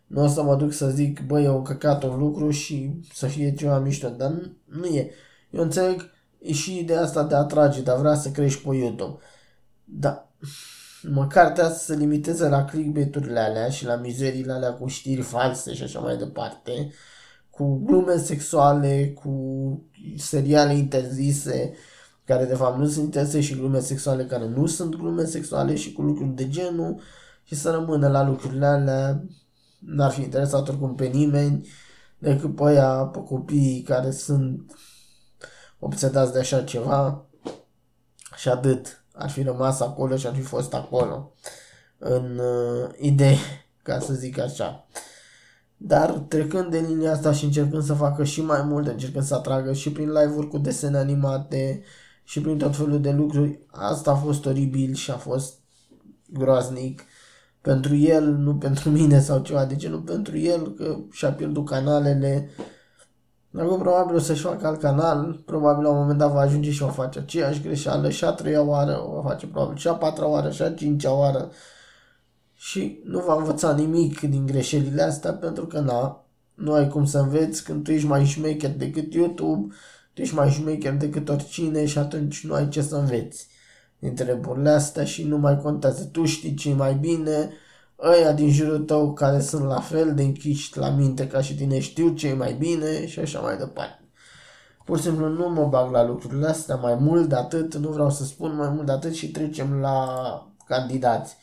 Nu 0.06 0.22
o 0.22 0.26
să 0.26 0.42
mă 0.42 0.56
duc 0.56 0.72
să 0.72 0.88
zic, 0.88 1.26
băi, 1.26 1.44
e 1.44 1.48
un 1.48 1.62
căcat 1.62 2.02
un 2.02 2.18
lucru 2.18 2.50
și 2.50 3.00
să 3.12 3.26
fie 3.26 3.54
ceva 3.54 3.78
mișto, 3.78 4.08
dar 4.08 4.30
nu, 4.30 4.56
nu 4.64 4.84
e. 4.84 5.10
Eu 5.50 5.62
înțeleg 5.62 6.10
e 6.38 6.52
și 6.52 6.78
ideea 6.78 7.02
asta 7.02 7.24
de 7.24 7.34
a 7.34 7.38
atrage, 7.38 7.82
dar 7.82 7.98
vrea 7.98 8.14
să 8.14 8.30
crești 8.30 8.68
pe 8.68 8.76
YouTube. 8.76 9.18
Da, 9.84 10.32
măcar 11.02 11.50
trebuie 11.50 11.74
să 11.74 11.84
se 11.84 11.94
limiteze 11.94 12.48
la 12.48 12.64
clickbait-urile 12.64 13.40
alea 13.40 13.68
și 13.68 13.84
la 13.84 13.96
mizeriile 13.96 14.52
alea 14.52 14.72
cu 14.72 14.86
știri 14.86 15.20
false 15.20 15.74
și 15.74 15.82
așa 15.82 16.00
mai 16.00 16.16
departe, 16.16 16.92
cu 17.50 17.80
glume 17.84 18.16
sexuale, 18.16 19.12
cu 19.22 19.32
seriale 20.16 20.74
interzise, 20.74 21.72
care 22.24 22.44
de 22.44 22.54
fapt 22.54 22.78
nu 22.78 22.86
sunt 22.86 23.04
interese 23.04 23.40
și 23.40 23.56
glume 23.56 23.80
sexuale 23.80 24.24
care 24.24 24.48
nu 24.48 24.66
sunt 24.66 24.94
glume 24.94 25.24
sexuale 25.24 25.74
și 25.74 25.92
cu 25.92 26.02
lucruri 26.02 26.34
de 26.34 26.48
genul 26.48 27.00
și 27.44 27.54
să 27.54 27.70
rămână 27.70 28.08
la 28.08 28.26
lucrurile 28.26 28.66
alea 28.66 29.24
n-ar 29.86 30.10
fi 30.10 30.22
interesat 30.22 30.68
oricum 30.68 30.94
pe 30.94 31.06
nimeni 31.06 31.68
decât 32.18 32.56
pe 32.56 32.62
aia, 32.64 32.88
pe 32.88 33.18
copiii 33.18 33.82
care 33.82 34.10
sunt 34.10 34.72
obsedați 35.78 36.32
de 36.32 36.38
așa 36.38 36.62
ceva 36.62 37.26
și 38.36 38.48
atât. 38.48 39.04
Ar 39.12 39.30
fi 39.30 39.42
rămas 39.42 39.80
acolo 39.80 40.16
și 40.16 40.26
ar 40.26 40.34
fi 40.34 40.40
fost 40.40 40.74
acolo 40.74 41.32
în 41.98 42.38
uh, 42.38 42.90
idee, 42.98 43.36
ca 43.82 43.98
să 43.98 44.12
zic 44.12 44.38
așa. 44.38 44.86
Dar 45.76 46.10
trecând 46.10 46.70
de 46.70 46.78
linia 46.78 47.12
asta 47.12 47.32
și 47.32 47.44
încercând 47.44 47.82
să 47.82 47.94
facă 47.94 48.24
și 48.24 48.42
mai 48.42 48.62
mult, 48.62 48.86
încercând 48.86 49.24
să 49.24 49.34
atragă 49.34 49.72
și 49.72 49.92
prin 49.92 50.12
live-uri 50.12 50.48
cu 50.48 50.58
desene 50.58 50.98
animate 50.98 51.82
și 52.24 52.40
prin 52.40 52.58
tot 52.58 52.76
felul 52.76 53.00
de 53.00 53.10
lucruri, 53.10 53.60
asta 53.66 54.10
a 54.10 54.16
fost 54.16 54.46
oribil 54.46 54.94
și 54.94 55.10
a 55.10 55.16
fost 55.16 55.58
groaznic 56.26 57.02
pentru 57.66 57.96
el, 57.96 58.24
nu 58.24 58.54
pentru 58.54 58.90
mine 58.90 59.20
sau 59.20 59.38
ceva 59.38 59.64
de 59.64 59.76
genul, 59.76 60.00
pentru 60.00 60.38
el 60.38 60.72
că 60.72 60.96
și-a 61.10 61.32
pierdut 61.32 61.66
canalele. 61.66 62.50
Acum 63.54 63.78
probabil 63.78 64.14
o 64.14 64.18
să-și 64.18 64.42
facă 64.42 64.66
alt 64.66 64.80
canal, 64.80 65.42
probabil 65.44 65.82
la 65.82 65.90
un 65.90 65.98
moment 65.98 66.18
dat 66.18 66.32
va 66.32 66.40
ajunge 66.40 66.70
și 66.70 66.82
o 66.82 66.88
face 66.88 67.18
aceeași 67.18 67.62
greșeală 67.62 68.10
și 68.10 68.24
a 68.24 68.30
treia 68.30 68.62
oară 68.62 69.04
o 69.06 69.20
va 69.20 69.28
face 69.28 69.46
probabil 69.46 69.76
și 69.76 69.88
a 69.88 69.94
patra 69.94 70.26
oară 70.26 70.50
și 70.50 70.62
a 70.62 70.72
cincea 70.72 71.12
oară 71.12 71.50
și 72.54 73.00
nu 73.04 73.20
va 73.20 73.36
învăța 73.36 73.74
nimic 73.74 74.20
din 74.20 74.46
greșelile 74.46 75.02
astea 75.02 75.32
pentru 75.32 75.66
că 75.66 75.80
na, 75.80 76.24
nu 76.54 76.72
ai 76.72 76.88
cum 76.88 77.04
să 77.04 77.18
înveți 77.18 77.64
când 77.64 77.84
tu 77.84 77.90
ești 77.90 78.06
mai 78.06 78.24
șmecher 78.24 78.76
decât 78.76 79.14
YouTube, 79.14 79.74
tu 80.12 80.20
ești 80.20 80.34
mai 80.34 80.50
șmecher 80.50 80.92
decât 80.92 81.28
oricine 81.28 81.86
și 81.86 81.98
atunci 81.98 82.46
nu 82.46 82.54
ai 82.54 82.68
ce 82.68 82.82
să 82.82 82.96
înveți 82.96 83.48
din 83.98 84.14
treburile 84.14 84.70
astea 84.70 85.04
și 85.04 85.24
nu 85.24 85.38
mai 85.38 85.60
contează. 85.60 86.04
Tu 86.04 86.24
știi 86.24 86.54
ce 86.54 86.74
mai 86.74 86.94
bine, 86.94 87.50
ăia 88.02 88.32
din 88.32 88.50
jurul 88.52 88.78
tău 88.78 89.12
care 89.12 89.40
sunt 89.40 89.64
la 89.64 89.80
fel 89.80 90.14
de 90.14 90.22
închiși 90.22 90.78
la 90.78 90.90
minte 90.90 91.26
ca 91.26 91.40
și 91.40 91.56
tine 91.56 91.78
știu 91.78 92.08
ce 92.08 92.32
mai 92.32 92.52
bine 92.52 93.06
și 93.06 93.18
așa 93.18 93.40
mai 93.40 93.56
departe. 93.56 94.00
Pur 94.84 94.96
și 94.96 95.02
simplu 95.02 95.28
nu 95.28 95.48
mă 95.48 95.66
bag 95.66 95.92
la 95.92 96.04
lucrurile 96.04 96.46
astea 96.46 96.76
mai 96.76 96.94
mult 96.94 97.28
de 97.28 97.34
atât, 97.34 97.74
nu 97.74 97.88
vreau 97.88 98.10
să 98.10 98.24
spun 98.24 98.56
mai 98.56 98.68
mult 98.68 98.86
de 98.86 98.92
atât 98.92 99.14
și 99.14 99.30
trecem 99.30 99.80
la 99.80 100.06
candidați. 100.66 101.36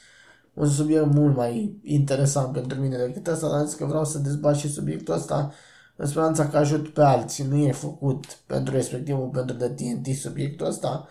Un 0.54 0.70
subiect 0.70 1.14
mult 1.14 1.36
mai 1.36 1.80
interesant 1.84 2.54
pentru 2.54 2.80
mine 2.80 2.98
decât 2.98 3.28
asta, 3.28 3.50
dar 3.50 3.68
că 3.78 3.86
vreau 3.86 4.06
să 4.06 4.18
dezbat 4.18 4.56
și 4.56 4.72
subiectul 4.72 5.14
ăsta 5.14 5.54
în 5.96 6.08
speranța 6.08 6.48
că 6.48 6.58
ajut 6.58 6.88
pe 6.88 7.02
alții. 7.02 7.44
Nu 7.44 7.56
e 7.56 7.72
făcut 7.72 8.26
pentru 8.48 8.74
respectivul, 8.74 9.28
pentru 9.28 9.56
de 9.56 9.70
TNT 9.70 10.16
subiectul 10.16 10.66
ăsta, 10.68 11.08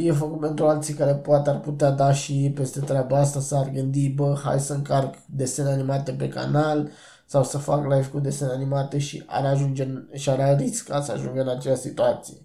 e 0.00 0.12
făcut 0.12 0.40
pentru 0.40 0.66
alții 0.66 0.94
care 0.94 1.14
poate 1.14 1.50
ar 1.50 1.60
putea 1.60 1.90
da 1.90 2.12
și 2.12 2.52
peste 2.54 2.80
treaba 2.80 3.18
asta 3.18 3.40
să 3.40 3.54
ar 3.54 3.70
gândi, 3.70 4.08
bă, 4.08 4.40
hai 4.44 4.60
să 4.60 4.72
încarc 4.72 5.14
desene 5.26 5.70
animate 5.70 6.12
pe 6.12 6.28
canal 6.28 6.90
sau 7.26 7.44
să 7.44 7.58
fac 7.58 7.82
live 7.82 8.06
cu 8.06 8.18
desene 8.18 8.52
animate 8.52 8.98
și 8.98 9.22
ar 9.26 9.44
ajunge 9.44 9.88
și 10.12 10.30
ar 10.30 10.56
risca 10.56 11.02
să 11.02 11.12
ajungă 11.12 11.40
în 11.40 11.48
acea 11.48 11.74
situație. 11.74 12.36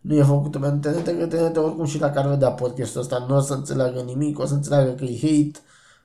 Nu 0.00 0.14
e 0.14 0.22
făcut 0.22 0.60
pentru 0.60 0.90
TNT, 0.90 1.04
că 1.04 1.26
TNT 1.26 1.56
oricum 1.56 1.84
și 1.84 1.98
dacă 1.98 2.18
ar 2.18 2.26
vedea 2.26 2.50
podcastul 2.50 3.00
ăsta 3.00 3.24
nu 3.28 3.36
o 3.36 3.40
să 3.40 3.54
înțeleagă 3.54 4.00
nimic, 4.00 4.38
o 4.38 4.46
să 4.46 4.54
înțeleagă 4.54 4.90
că 4.90 5.04
e 5.04 5.18
hate 5.20 5.58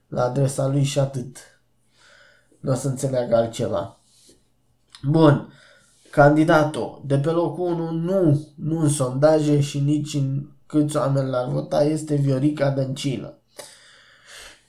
la 0.07 0.23
adresa 0.23 0.67
lui 0.67 0.83
și 0.83 0.99
atât. 0.99 1.37
nu 2.59 2.71
o 2.71 2.75
să 2.75 2.87
înțeleagă 2.87 3.35
altceva. 3.35 3.99
Bun. 5.03 5.53
Candidatul 6.11 7.01
de 7.05 7.17
pe 7.17 7.29
locul 7.29 7.65
1 7.65 7.91
nu, 7.91 8.47
nu 8.55 8.79
în 8.79 8.89
sondaje 8.89 9.59
și 9.59 9.79
nici 9.79 10.13
în 10.13 10.45
câți 10.65 10.97
oameni 10.97 11.29
l-ar 11.29 11.49
vota 11.49 11.83
este 11.83 12.15
Viorica 12.15 12.69
Dăncilă. 12.69 13.39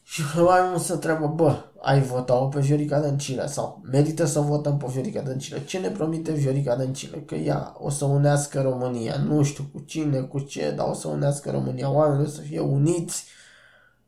Și 0.03 0.23
mai 0.37 0.79
să 0.79 0.93
întreabă, 0.93 1.27
bă, 1.27 1.57
ai 1.81 2.01
votat 2.01 2.49
pe 2.49 2.61
Viorica 2.61 3.01
Dăncilă 3.01 3.47
sau 3.47 3.83
merită 3.91 4.25
să 4.25 4.41
votăm 4.41 4.77
pe 4.77 4.87
Viorica 4.89 5.21
Dăncilă? 5.21 5.59
Ce 5.59 5.79
ne 5.79 5.89
promite 5.89 6.33
Viorica 6.33 6.77
Dăncilă? 6.77 7.17
Că 7.17 7.35
ea 7.35 7.75
o 7.79 7.91
să 7.91 8.05
unească 8.05 8.61
România. 8.61 9.17
Nu 9.17 9.43
știu 9.43 9.65
cu 9.73 9.83
cine, 9.87 10.21
cu 10.21 10.39
ce, 10.39 10.73
dar 10.77 10.89
o 10.89 10.93
să 10.93 11.09
unească 11.09 11.51
România. 11.51 11.93
Oamenii 11.93 12.27
o 12.27 12.29
să 12.29 12.41
fie 12.41 12.61
uniți 12.61 13.25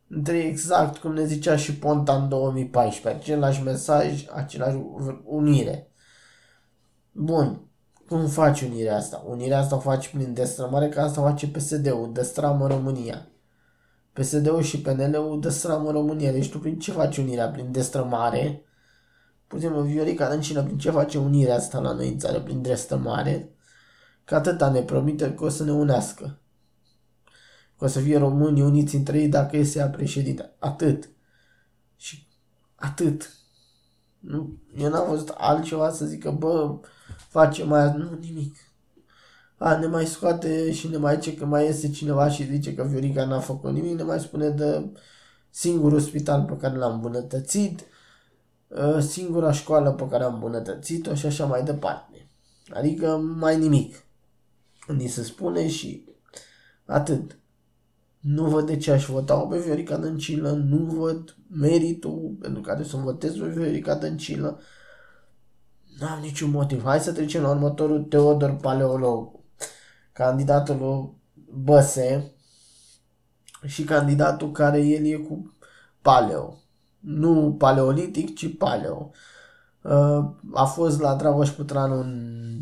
între 0.08 0.36
exact 0.38 0.96
cum 0.96 1.12
ne 1.12 1.24
zicea 1.24 1.56
și 1.56 1.74
Ponta 1.74 2.14
în 2.14 2.28
2014. 2.28 3.22
Același 3.22 3.62
mesaj, 3.62 4.24
același 4.34 4.76
unire. 5.24 5.88
Bun. 7.16 7.60
Cum 8.08 8.26
faci 8.26 8.60
unirea 8.60 8.96
asta? 8.96 9.24
Unirea 9.26 9.58
asta 9.58 9.76
o 9.76 9.78
faci 9.78 10.08
prin 10.08 10.34
destrămare, 10.34 10.88
că 10.88 11.00
asta 11.00 11.20
o 11.20 11.24
face 11.24 11.48
PSD-ul, 11.48 12.10
destramă 12.12 12.66
România. 12.66 13.28
PSD-ul 14.12 14.62
și 14.62 14.80
PNL-ul 14.80 15.40
destramă 15.40 15.90
România. 15.90 16.32
Deci 16.32 16.50
tu 16.50 16.58
prin 16.58 16.78
ce 16.78 16.92
faci 16.92 17.16
unirea? 17.16 17.48
Prin 17.48 17.72
destrămare? 17.72 18.64
Pur 19.46 19.58
și 19.58 19.64
simplu, 19.64 19.82
Viorica 19.82 20.28
Dăncilă, 20.28 20.62
prin 20.62 20.78
ce 20.78 20.90
face 20.90 21.18
unirea 21.18 21.54
asta 21.54 21.80
la 21.80 21.92
noi 21.92 22.08
în 22.08 22.18
țară? 22.18 22.40
Prin 22.40 22.62
destrămare? 22.62 23.54
Că 24.24 24.34
atâta 24.34 24.70
ne 24.70 24.82
promite 24.82 25.34
că 25.34 25.44
o 25.44 25.48
să 25.48 25.64
ne 25.64 25.72
unească. 25.72 26.38
Că 27.78 27.84
o 27.84 27.86
să 27.86 28.00
fie 28.00 28.18
români 28.18 28.62
uniți 28.62 28.94
între 28.96 29.18
ei 29.18 29.28
dacă 29.28 29.56
este 29.56 29.78
ea 29.78 29.88
președinte. 29.88 30.54
Atât. 30.58 31.08
Și 31.96 32.26
atât. 32.74 33.30
Nu, 34.18 34.58
eu 34.76 34.90
n-am 34.90 35.08
văzut 35.08 35.28
altceva 35.28 35.90
să 35.90 36.04
zică, 36.04 36.30
bă, 36.30 36.78
face 37.34 37.64
mai... 37.64 37.92
Nu, 37.96 38.18
nimic. 38.20 38.56
A, 39.56 39.78
ne 39.78 39.86
mai 39.86 40.06
scoate 40.06 40.72
și 40.72 40.88
ne 40.88 40.96
mai 40.96 41.14
zice 41.14 41.34
că 41.34 41.44
mai 41.44 41.66
este 41.66 41.90
cineva 41.90 42.28
și 42.28 42.50
zice 42.50 42.74
că 42.74 42.82
Viorica 42.82 43.24
n-a 43.24 43.40
făcut 43.40 43.72
nimic, 43.72 43.96
ne 43.96 44.02
mai 44.02 44.20
spune 44.20 44.48
de 44.48 44.92
singurul 45.50 46.00
spital 46.00 46.44
pe 46.44 46.56
care 46.56 46.76
l-am 46.76 46.92
îmbunătățit, 46.92 47.84
ă, 48.76 49.00
singura 49.00 49.52
școală 49.52 49.92
pe 49.92 50.08
care 50.08 50.24
am 50.24 50.34
îmbunătățit-o 50.34 51.14
și 51.14 51.26
așa 51.26 51.46
mai 51.46 51.62
departe. 51.62 52.28
Adică 52.68 53.16
mai 53.16 53.58
nimic. 53.58 54.04
Ni 54.86 55.06
se 55.06 55.22
spune 55.22 55.68
și 55.68 56.08
atât. 56.84 57.38
Nu 58.20 58.44
văd 58.44 58.66
de 58.66 58.76
ce 58.76 58.90
aș 58.90 59.06
vota 59.06 59.36
pe 59.36 59.58
Viorica 59.58 59.96
Dăncilă, 59.96 60.50
nu 60.50 60.76
văd 60.76 61.36
meritul 61.50 62.36
pentru 62.40 62.60
care 62.60 62.82
să 62.82 62.96
votez 62.96 63.36
pe 63.36 63.48
Viorica 63.48 63.94
Dăncilă. 63.94 64.60
Nu 65.98 66.06
am 66.06 66.20
niciun 66.20 66.50
motiv. 66.50 66.82
Hai 66.84 67.00
să 67.00 67.12
trecem 67.12 67.42
la 67.42 67.50
următorul 67.50 68.02
Teodor 68.02 68.56
Paleolog. 68.56 69.30
Candidatul 70.12 71.14
Băse 71.52 72.32
și 73.66 73.84
candidatul 73.84 74.52
care 74.52 74.80
el 74.80 75.04
e 75.06 75.16
cu 75.16 75.56
paleo. 76.02 76.54
Nu 77.00 77.54
paleolitic, 77.58 78.34
ci 78.34 78.56
paleo. 78.56 79.10
Uh, 79.82 80.24
a 80.54 80.64
fost 80.64 81.00
la 81.00 81.14
Dragoș 81.14 81.48
Putran 81.50 81.90
un 81.90 82.60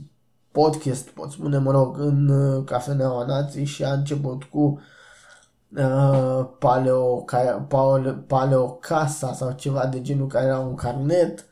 podcast, 0.50 1.08
pot 1.08 1.30
spune, 1.30 1.58
mă 1.58 1.70
rog, 1.70 1.98
în 1.98 2.28
uh, 2.28 2.64
Cafeneaua 2.64 3.24
Nații 3.24 3.64
și 3.64 3.84
a 3.84 3.92
început 3.92 4.44
cu 4.44 4.80
uh, 5.76 6.48
paleo, 6.58 7.24
paleo, 7.68 8.12
paleo 8.26 8.68
casa 8.68 9.32
sau 9.32 9.52
ceva 9.52 9.86
de 9.86 10.00
genul 10.00 10.26
care 10.26 10.46
era 10.46 10.58
un 10.58 10.74
carnet, 10.74 11.38
uh, 11.38 11.44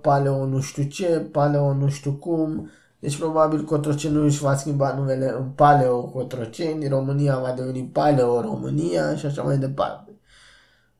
paleo 0.00 0.46
nu 0.46 0.60
știu 0.60 0.82
ce, 0.82 1.28
paleo 1.32 1.72
nu 1.74 1.88
știu 1.88 2.12
cum, 2.12 2.70
deci 2.98 3.18
probabil 3.18 3.64
Cotroceni 3.64 4.24
își 4.24 4.40
va 4.40 4.54
schimba 4.54 4.94
numele 4.94 5.34
în 5.38 5.48
Paleo 5.48 6.02
Cotroceni, 6.02 6.88
România 6.88 7.38
va 7.38 7.52
deveni 7.52 7.84
Paleo 7.84 8.40
România 8.40 9.16
și 9.16 9.26
așa 9.26 9.42
mai 9.42 9.58
departe. 9.58 10.12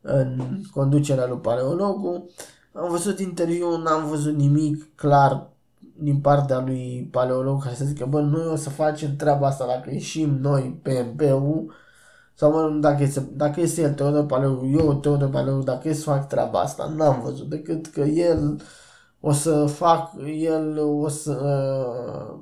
În 0.00 0.40
conducerea 0.72 1.26
lui 1.26 1.38
Paleologu 1.38 2.30
am 2.72 2.90
văzut 2.90 3.18
interviu, 3.18 3.76
n-am 3.76 4.08
văzut 4.08 4.36
nimic 4.36 4.94
clar 4.94 5.50
din 6.00 6.20
partea 6.20 6.60
lui 6.60 7.08
Paleolog 7.10 7.62
care 7.62 7.74
să 7.74 7.84
zică, 7.84 8.06
bă, 8.06 8.20
noi 8.20 8.46
o 8.46 8.56
să 8.56 8.70
facem 8.70 9.16
treaba 9.16 9.46
asta 9.46 9.66
dacă 9.66 9.90
ieșim 9.90 10.38
noi 10.40 10.80
pe 10.82 11.12
MPU 11.12 11.70
sau 12.38 12.50
mă 12.50 12.78
dacă 12.80 13.02
este, 13.02 13.20
dacă 13.32 13.60
este 13.60 13.80
el 13.80 13.94
Teodor 13.94 14.26
Paleolog, 14.26 14.78
eu 14.78 14.94
Teodor 14.94 15.30
Paleolog, 15.30 15.64
dacă 15.64 15.88
este 15.88 16.02
să 16.02 16.10
fac 16.10 16.28
treaba 16.28 16.60
asta, 16.60 16.86
n-am 16.86 17.20
văzut 17.22 17.48
decât 17.48 17.86
că 17.86 18.00
el 18.00 18.62
o 19.20 19.32
să 19.32 19.66
fac, 19.66 20.12
el 20.26 20.78
o 20.78 21.08
să 21.08 21.32
uh, 21.32 22.40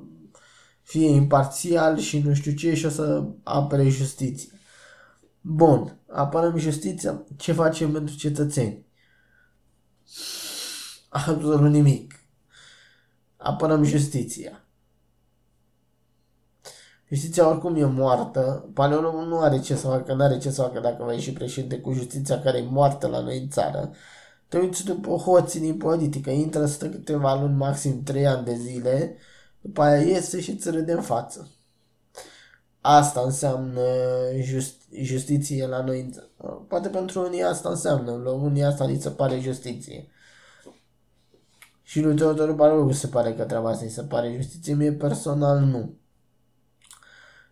fie 0.81 1.09
imparțial 1.09 1.97
și 1.97 2.19
nu 2.19 2.33
știu 2.33 2.51
ce 2.51 2.75
și 2.75 2.85
o 2.85 2.89
să 2.89 3.23
apere 3.43 3.89
justiția. 3.89 4.51
Bun, 5.41 5.99
apărăm 6.07 6.57
justiția, 6.57 7.23
ce 7.37 7.51
facem 7.51 7.91
pentru 7.91 8.15
cetățeni? 8.15 8.85
Absolut 11.09 11.71
nimic. 11.71 12.13
Apărăm 13.37 13.83
justiția. 13.83 14.66
Justiția 17.09 17.49
oricum 17.49 17.75
e 17.75 17.85
moartă. 17.85 18.69
Paleologul 18.73 19.27
nu 19.27 19.39
are 19.39 19.59
ce 19.59 19.75
să 19.75 19.87
facă, 19.87 20.13
nu 20.13 20.23
are 20.23 20.37
ce 20.37 20.49
să 20.49 20.61
facă 20.61 20.79
dacă 20.79 21.03
va 21.03 21.13
ieși 21.13 21.33
președinte 21.33 21.79
cu 21.79 21.91
justiția 21.93 22.41
care 22.41 22.57
e 22.57 22.67
moartă 22.69 23.07
la 23.07 23.19
noi 23.19 23.39
în 23.39 23.49
țară. 23.49 23.91
Te 24.47 24.57
uiți 24.57 24.85
după 24.85 25.09
hoții 25.09 25.59
din 25.59 25.77
politică, 25.77 26.29
intră, 26.29 26.65
stă 26.65 26.89
câteva 26.89 27.39
luni, 27.41 27.55
maxim 27.55 28.03
3 28.03 28.27
ani 28.27 28.45
de 28.45 28.53
zile, 28.55 29.15
după 29.61 29.81
aia 29.81 30.01
iese 30.01 30.41
și 30.41 30.51
îți 30.51 30.69
râde 30.69 30.91
în 30.91 31.01
față. 31.01 31.51
Asta 32.81 33.21
înseamnă 33.25 33.81
just, 34.41 34.81
justiție 35.01 35.67
la 35.67 35.83
noi. 35.83 36.13
Poate 36.67 36.87
pentru 36.87 37.25
unii 37.25 37.43
asta 37.43 37.69
înseamnă, 37.69 38.21
la 38.23 38.31
unii 38.31 38.63
asta 38.63 38.85
li 38.85 39.01
se 39.01 39.09
pare 39.09 39.39
justiție. 39.39 40.07
Și 41.83 42.01
lui 42.01 42.15
Teodor 42.15 42.51
Balogu 42.51 42.91
se 42.91 43.07
pare 43.07 43.33
că 43.33 43.43
treaba 43.43 43.69
asta 43.69 43.85
îi 43.85 43.91
se 43.91 44.03
pare 44.03 44.33
justiție, 44.35 44.73
mie 44.73 44.91
personal 44.91 45.59
nu. 45.59 45.93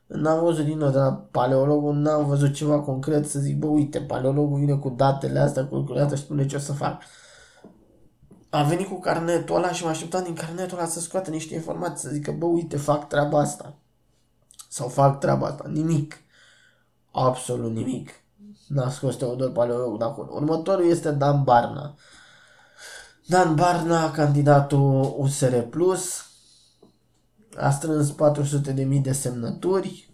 N-am 0.07 0.43
văzut 0.43 0.65
din 0.65 0.77
nou 0.77 0.89
de 0.89 0.97
la 0.97 1.11
paleologul, 1.31 1.95
n-am 1.95 2.25
văzut 2.25 2.53
ceva 2.53 2.79
concret 2.79 3.29
să 3.29 3.39
zic, 3.39 3.57
bă, 3.57 3.67
uite, 3.67 4.01
paleologul 4.01 4.59
vine 4.59 4.75
cu 4.75 4.89
datele 4.89 5.39
astea, 5.39 5.65
cu 5.65 5.69
calculator 5.69 6.17
și 6.17 6.23
spune 6.23 6.45
ce 6.45 6.55
o 6.55 6.59
să 6.59 6.73
fac. 6.73 7.01
A 8.49 8.63
venit 8.63 8.87
cu 8.87 8.99
carnetul 8.99 9.55
ăla 9.55 9.71
și 9.71 9.83
m-a 9.83 9.89
așteptat 9.89 10.23
din 10.23 10.33
carnetul 10.33 10.77
ăla 10.77 10.87
să 10.87 10.99
scoată 10.99 11.29
niște 11.29 11.53
informații, 11.53 12.07
să 12.07 12.13
zică, 12.13 12.31
bă, 12.31 12.45
uite, 12.45 12.77
fac 12.77 13.07
treaba 13.07 13.39
asta. 13.39 13.75
Sau 14.69 14.87
fac 14.87 15.19
treaba 15.19 15.47
asta. 15.47 15.63
Nimic. 15.67 16.15
Absolut 17.11 17.73
nimic. 17.73 18.09
N-a 18.67 18.89
scos 18.89 19.15
Teodor 19.15 19.51
Paleologul 19.51 19.97
de 19.97 20.03
acolo. 20.03 20.31
Următorul 20.33 20.85
este 20.89 21.11
Dan 21.11 21.43
Barna. 21.43 21.95
Dan 23.25 23.55
Barna, 23.55 24.11
candidatul 24.11 25.15
USR 25.17 25.57
Plus, 25.57 26.25
a 27.57 27.69
strâns 27.69 28.13
400.000 28.13 29.01
de 29.01 29.11
semnături, 29.11 30.09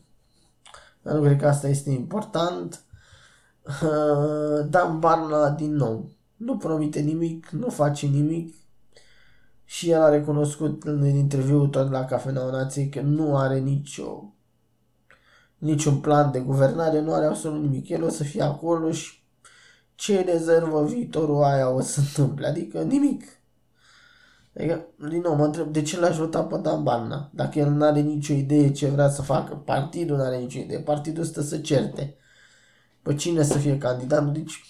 dar 1.01 1.13
nu 1.13 1.21
cred 1.21 1.39
că 1.39 1.47
asta 1.47 1.67
este 1.67 1.89
important. 1.89 2.83
Dan 4.69 4.99
Barna, 4.99 5.49
din 5.49 5.75
nou, 5.75 6.09
nu 6.35 6.57
promite 6.57 6.99
nimic, 6.99 7.49
nu 7.49 7.69
face 7.69 8.05
nimic 8.07 8.55
și 9.65 9.89
el 9.89 10.01
a 10.01 10.09
recunoscut 10.09 10.83
în 10.83 11.05
interviu 11.05 11.67
tot 11.67 11.91
la 11.91 12.05
Cafeneaua 12.05 12.51
Nației 12.51 12.89
că 12.89 13.01
nu 13.01 13.37
are 13.37 13.59
nicio 13.59 14.33
niciun 15.61 15.99
plan 15.99 16.31
de 16.31 16.39
guvernare, 16.39 17.01
nu 17.01 17.13
are 17.13 17.25
absolut 17.25 17.61
nimic. 17.61 17.89
El 17.89 18.03
o 18.03 18.09
să 18.09 18.23
fie 18.23 18.41
acolo 18.41 18.91
și 18.91 19.23
ce 19.95 20.21
rezervă 20.21 20.85
viitorul 20.85 21.43
aia 21.43 21.69
o 21.69 21.81
să 21.81 21.99
întâmple, 21.99 22.47
adică 22.47 22.81
nimic. 22.81 23.23
Adică, 24.57 24.85
din 25.09 25.21
nou, 25.21 25.35
mă 25.35 25.45
întreb 25.45 25.67
de 25.67 25.81
ce 25.81 25.99
l-aș 25.99 26.17
vota 26.17 26.43
pe 26.43 26.57
Dan 26.57 26.83
Barna? 26.83 27.29
Dacă 27.33 27.59
el 27.59 27.69
nu 27.69 27.85
are 27.85 27.99
nicio 27.99 28.33
idee 28.33 28.71
ce 28.71 28.87
vrea 28.87 29.09
să 29.09 29.21
facă, 29.21 29.55
partidul 29.55 30.17
nu 30.17 30.23
are 30.23 30.37
nicio 30.37 30.59
idee, 30.59 30.79
partidul 30.79 31.23
stă 31.23 31.41
să 31.41 31.57
certe. 31.57 32.15
Pe 33.01 33.15
cine 33.15 33.43
să 33.43 33.57
fie 33.57 33.77
candidat? 33.77 34.31
Deci, 34.31 34.63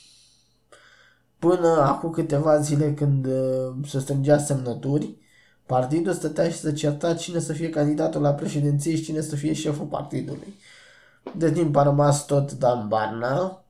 până 1.40 1.68
acum 1.68 2.10
câteva 2.10 2.60
zile 2.60 2.94
când 2.94 3.26
uh, 3.26 3.88
se 3.88 4.00
strângea 4.00 4.38
semnături, 4.38 5.18
partidul 5.66 6.14
stătea 6.14 6.50
și 6.50 6.58
să 6.58 6.72
certa 6.72 7.14
cine 7.14 7.40
să 7.40 7.54
fie 7.54 7.70
candidatul 7.70 8.22
la 8.22 8.34
președinție 8.34 8.96
și 8.96 9.04
cine 9.04 9.22
să 9.22 9.36
fie 9.36 9.54
șeful 9.54 9.86
partidului. 9.86 10.54
De 11.38 11.52
timp 11.52 11.76
a 11.76 11.84
rămas 11.84 12.26
tot 12.26 12.52
Dan 12.52 12.88
Barna, 12.88 13.64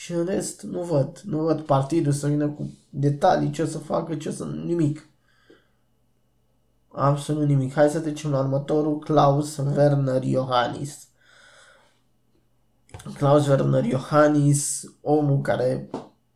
și 0.00 0.12
în 0.12 0.24
rest 0.24 0.62
nu 0.62 0.82
văd. 0.82 1.18
Nu 1.18 1.38
văd 1.38 1.60
partidul 1.60 2.12
să 2.12 2.26
vină 2.26 2.48
cu 2.48 2.70
detalii, 2.90 3.50
ce 3.50 3.62
o 3.62 3.66
să 3.66 3.78
facă, 3.78 4.14
ce 4.14 4.28
o 4.28 4.32
să... 4.32 4.44
nimic. 4.44 5.08
Absolut 6.88 7.46
nimic. 7.46 7.72
Hai 7.72 7.88
să 7.88 8.00
trecem 8.00 8.30
la 8.30 8.38
următorul, 8.38 8.98
Klaus 8.98 9.56
Werner 9.56 10.22
Iohannis. 10.22 11.08
Klaus 13.16 13.46
Werner 13.46 13.84
Iohannis, 13.84 14.82
omul 15.00 15.40
care 15.40 15.90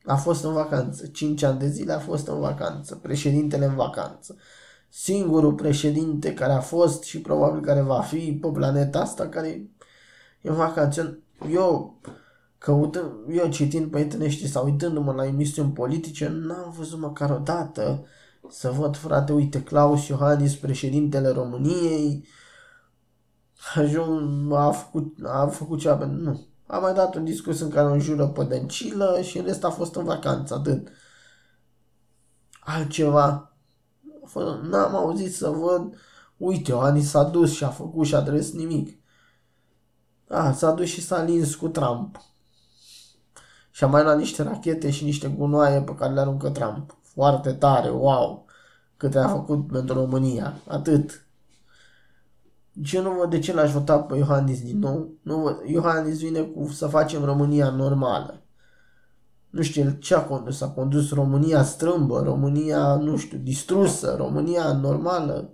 A 0.05 0.17
fost 0.17 0.45
în 0.45 0.53
vacanță. 0.53 1.07
5 1.07 1.43
ani 1.43 1.59
de 1.59 1.69
zile 1.69 1.93
a 1.93 1.99
fost 1.99 2.27
în 2.27 2.41
vacanță. 2.41 2.95
Președintele 2.95 3.65
în 3.65 3.75
vacanță. 3.75 4.37
Singurul 4.89 5.55
președinte 5.55 6.35
care 6.35 6.53
a 6.53 6.61
fost 6.61 7.03
și 7.03 7.21
probabil 7.21 7.61
care 7.61 7.81
va 7.81 8.01
fi 8.01 8.39
pe 8.41 8.49
planeta 8.49 9.01
asta 9.01 9.29
care 9.29 9.49
e 10.41 10.49
în 10.49 10.55
vacanță. 10.55 11.19
Eu 11.51 12.01
căutând, 12.65 13.13
eu 13.29 13.49
citind 13.49 13.91
pe 13.91 13.99
internet 13.99 14.31
știi, 14.31 14.49
sau 14.49 14.65
uitându-mă 14.65 15.13
la 15.13 15.27
emisiuni 15.27 15.73
politice, 15.73 16.29
n-am 16.29 16.75
văzut 16.77 16.99
măcar 16.99 17.31
o 17.31 17.39
dată 17.39 18.05
să 18.49 18.71
văd, 18.71 18.97
frate, 18.97 19.33
uite, 19.33 19.63
Claus 19.63 20.07
Iohannis, 20.07 20.55
președintele 20.55 21.29
României, 21.29 22.27
ajung, 23.75 24.53
a 24.53 24.71
făcut, 24.71 25.17
a 25.25 25.47
făcut 25.47 25.79
ceva, 25.79 26.05
nu. 26.05 26.47
A 26.67 26.79
mai 26.79 26.95
dat 26.95 27.15
un 27.15 27.25
discurs 27.25 27.61
în 27.61 27.69
care 27.69 27.89
o 27.89 27.93
înjură 27.93 28.27
pe 28.27 28.45
dăncilă 28.45 29.21
și 29.23 29.39
în 29.39 29.45
rest 29.45 29.65
a 29.65 29.71
fost 29.71 29.95
în 29.95 30.05
vacanță, 30.05 30.55
atât. 30.55 30.89
Altceva. 32.61 33.57
N-am 34.63 34.95
auzit 34.95 35.35
să 35.35 35.49
văd, 35.49 35.95
uite, 36.37 36.71
Iohannis 36.71 37.09
s-a 37.09 37.23
dus 37.23 37.53
și 37.53 37.65
a 37.65 37.69
făcut 37.69 38.07
și 38.07 38.15
a 38.15 38.19
adres 38.19 38.53
nimic. 38.53 38.99
A, 40.29 40.53
s-a 40.53 40.71
dus 40.71 40.87
și 40.87 41.03
s-a 41.03 41.23
lins 41.23 41.55
cu 41.55 41.69
Trump. 41.69 42.33
Și 43.75 43.85
a 43.85 43.87
mai 43.87 44.03
luat 44.03 44.19
niște 44.19 44.43
rachete 44.43 44.91
și 44.91 45.05
niște 45.05 45.29
gunoaie 45.29 45.81
pe 45.81 45.95
care 45.95 46.13
le 46.13 46.21
aruncă 46.21 46.51
Trump. 46.51 46.97
Foarte 47.03 47.53
tare, 47.53 47.91
wow! 47.91 48.47
Câte 48.97 49.19
a 49.19 49.29
făcut 49.29 49.67
pentru 49.67 49.95
România. 49.95 50.55
Atât. 50.69 51.27
Ce 52.83 53.01
nu 53.01 53.11
văd 53.11 53.31
de 53.31 53.39
ce 53.39 53.53
l-aș 53.53 53.73
vota 53.73 53.99
pe 53.99 54.17
Iohannis 54.17 54.63
din 54.63 54.79
nou. 54.79 55.09
Nu 55.23 55.39
văd. 55.39 55.61
Iohannis 55.67 56.19
vine 56.19 56.41
cu 56.41 56.69
să 56.69 56.87
facem 56.87 57.25
România 57.25 57.71
normală. 57.71 58.43
Nu 59.51 59.63
știu 59.63 59.91
ce 59.91 60.15
a 60.15 60.25
condus. 60.25 60.61
A 60.61 60.69
condus 60.69 61.13
România 61.13 61.63
strâmbă, 61.63 62.23
România, 62.23 62.95
nu 62.95 63.17
știu, 63.17 63.39
distrusă, 63.39 64.15
România 64.17 64.73
normală. 64.73 65.51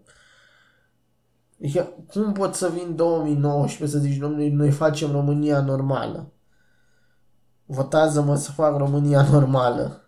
Adică, 1.62 1.92
cum 2.06 2.32
pot 2.32 2.54
să 2.54 2.68
vin 2.68 2.96
2019 2.96 3.98
să 3.98 4.02
zici, 4.04 4.18
domnule, 4.18 4.50
noi 4.50 4.70
facem 4.70 5.12
România 5.12 5.60
normală? 5.60 6.32
Votează-mă 7.72 8.36
să 8.36 8.50
fac 8.50 8.76
România 8.76 9.22
normală. 9.30 10.00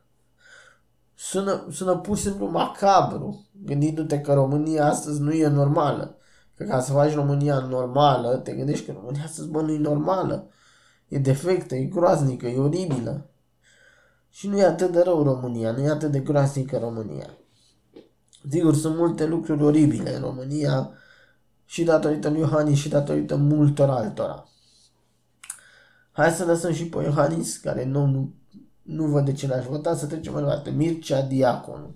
Sună, 1.14 1.66
sună 1.70 1.96
pur 1.96 2.16
și 2.16 2.22
simplu 2.22 2.46
macabru, 2.46 3.46
gândindu-te 3.64 4.20
că 4.20 4.32
România 4.32 4.86
astăzi 4.86 5.20
nu 5.20 5.32
e 5.32 5.48
normală. 5.48 6.16
Că 6.54 6.64
ca 6.64 6.80
să 6.80 6.92
faci 6.92 7.14
România 7.14 7.58
normală, 7.58 8.36
te 8.36 8.52
gândești 8.52 8.86
că 8.86 8.92
România 8.92 9.22
astăzi, 9.24 9.48
bă, 9.48 9.60
nu 9.60 9.72
e 9.72 9.78
normală. 9.78 10.48
E 11.08 11.18
defectă, 11.18 11.74
e 11.74 11.84
groaznică, 11.84 12.46
e 12.46 12.58
oribilă. 12.58 13.30
Și 14.30 14.48
nu 14.48 14.58
e 14.58 14.64
atât 14.64 14.92
de 14.92 15.00
rău 15.00 15.22
România, 15.22 15.72
nu 15.72 15.82
e 15.82 15.90
atât 15.90 16.10
de 16.10 16.20
groaznică 16.20 16.78
România. 16.78 17.30
Sigur, 18.48 18.74
sunt 18.74 18.96
multe 18.96 19.26
lucruri 19.26 19.62
oribile 19.62 20.14
în 20.14 20.22
România 20.22 20.90
și 21.64 21.84
datorită 21.84 22.28
lui 22.28 22.40
Iohannis 22.40 22.78
și 22.78 22.88
datorită 22.88 23.36
multor 23.36 23.90
altora. 23.90 24.46
Hai 26.12 26.30
să 26.30 26.44
lăsăm 26.44 26.72
și 26.72 26.86
pe 26.86 27.02
Iohannis, 27.02 27.56
care 27.56 27.84
nu, 27.84 28.06
nu, 28.06 28.34
nu 28.82 29.06
văd 29.06 29.24
de 29.24 29.32
ce 29.32 29.46
l-aș 29.46 29.64
vota, 29.64 29.96
să 29.96 30.06
trecem 30.06 30.32
mai 30.32 30.42
departe. 30.42 30.70
Mircea 30.70 31.22
Diaconu. 31.22 31.94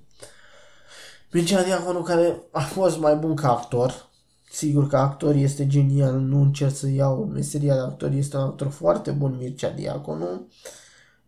Mircea 1.33 1.63
Diaconu 1.63 2.03
care 2.03 2.43
a 2.51 2.61
fost 2.61 2.99
mai 2.99 3.17
bun 3.17 3.35
ca 3.35 3.51
actor. 3.51 4.11
Sigur 4.51 4.89
că 4.89 4.97
actor 4.97 5.35
este 5.35 5.67
genial, 5.67 6.19
nu 6.19 6.41
încerc 6.41 6.75
să 6.75 6.89
iau 6.89 7.25
meseria 7.25 7.75
de 7.75 7.81
actor, 7.81 8.11
este 8.11 8.37
un 8.37 8.43
actor 8.43 8.69
foarte 8.69 9.11
bun 9.11 9.37
Mircea 9.39 9.71
Diaconu. 9.71 10.49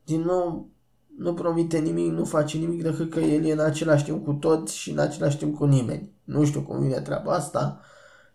Din 0.05 0.21
nou, 0.21 0.69
nu 1.19 1.35
promite 1.35 1.79
nimic, 1.79 2.13
nu 2.13 2.25
face 2.25 2.59
nimic 2.59 2.83
decât 2.83 3.11
că 3.11 3.21
el 3.21 3.45
e 3.45 3.53
în 3.53 3.59
același 3.59 4.05
timp 4.05 4.25
cu 4.25 4.33
toți 4.33 4.77
și 4.77 4.91
în 4.91 4.99
același 4.99 5.37
timp 5.37 5.57
cu 5.57 5.65
nimeni. 5.65 6.13
Nu 6.25 6.45
știu 6.45 6.63
cum 6.63 6.81
vine 6.81 7.01
treaba 7.01 7.33
asta. 7.33 7.81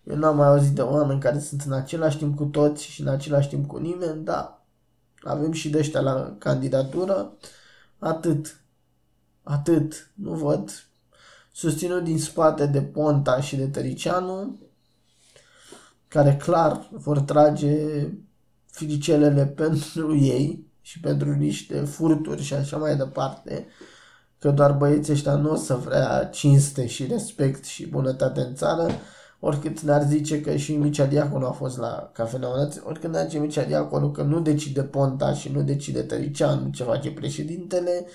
Eu 0.03 0.15
n-am 0.15 0.35
mai 0.35 0.47
auzit 0.47 0.75
de 0.75 0.81
oameni 0.81 1.19
care 1.19 1.39
sunt 1.39 1.61
în 1.61 1.73
același 1.73 2.17
timp 2.17 2.37
cu 2.37 2.43
toți 2.43 2.83
și 2.85 3.01
în 3.01 3.07
același 3.07 3.47
timp 3.47 3.67
cu 3.67 3.77
nimeni, 3.77 4.23
dar 4.23 4.61
avem 5.21 5.51
și 5.51 5.69
de 5.69 5.77
ăștia 5.77 6.01
la 6.01 6.35
candidatură. 6.37 7.31
Atât. 7.99 8.61
Atât. 9.43 10.11
Nu 10.13 10.33
văd. 10.33 10.87
Susținut 11.51 12.03
din 12.03 12.19
spate 12.19 12.65
de 12.65 12.81
Ponta 12.81 13.41
și 13.41 13.55
de 13.55 13.67
Tăricianu, 13.67 14.59
care 16.07 16.35
clar 16.35 16.87
vor 16.91 17.19
trage 17.19 18.07
filicelele 18.65 19.45
pentru 19.61 20.15
ei 20.15 20.67
și 20.81 20.99
pentru 20.99 21.33
niște 21.33 21.79
furturi 21.79 22.41
și 22.41 22.53
așa 22.53 22.77
mai 22.77 22.95
departe, 22.97 23.67
că 24.39 24.51
doar 24.51 24.71
băieții 24.71 25.13
ăștia 25.13 25.35
nu 25.35 25.51
o 25.51 25.55
să 25.55 25.75
vrea 25.75 26.25
cinste 26.25 26.87
și 26.87 27.05
respect 27.05 27.63
și 27.63 27.87
bunătate 27.87 28.41
în 28.41 28.55
țară, 28.55 28.87
oricât 29.45 29.79
ne-ar 29.81 30.03
zice 30.03 30.41
că 30.41 30.55
și 30.55 30.75
Mircea 30.75 31.05
Diaconu 31.05 31.45
a 31.45 31.51
fost 31.51 31.77
la 31.77 32.11
Cafeneaua 32.13 32.57
Nației, 32.57 32.83
oricât 32.87 33.11
ne-ar 33.11 33.25
zice 33.25 33.39
Mircea 33.39 33.63
Diaconu 33.63 34.11
că 34.11 34.21
nu 34.21 34.41
decide 34.41 34.83
Ponta 34.83 35.33
și 35.33 35.51
nu 35.51 35.61
decide 35.63 36.01
Tăricianu 36.01 36.69
ce 36.69 36.83
face 36.83 37.11
președintele, 37.11 38.05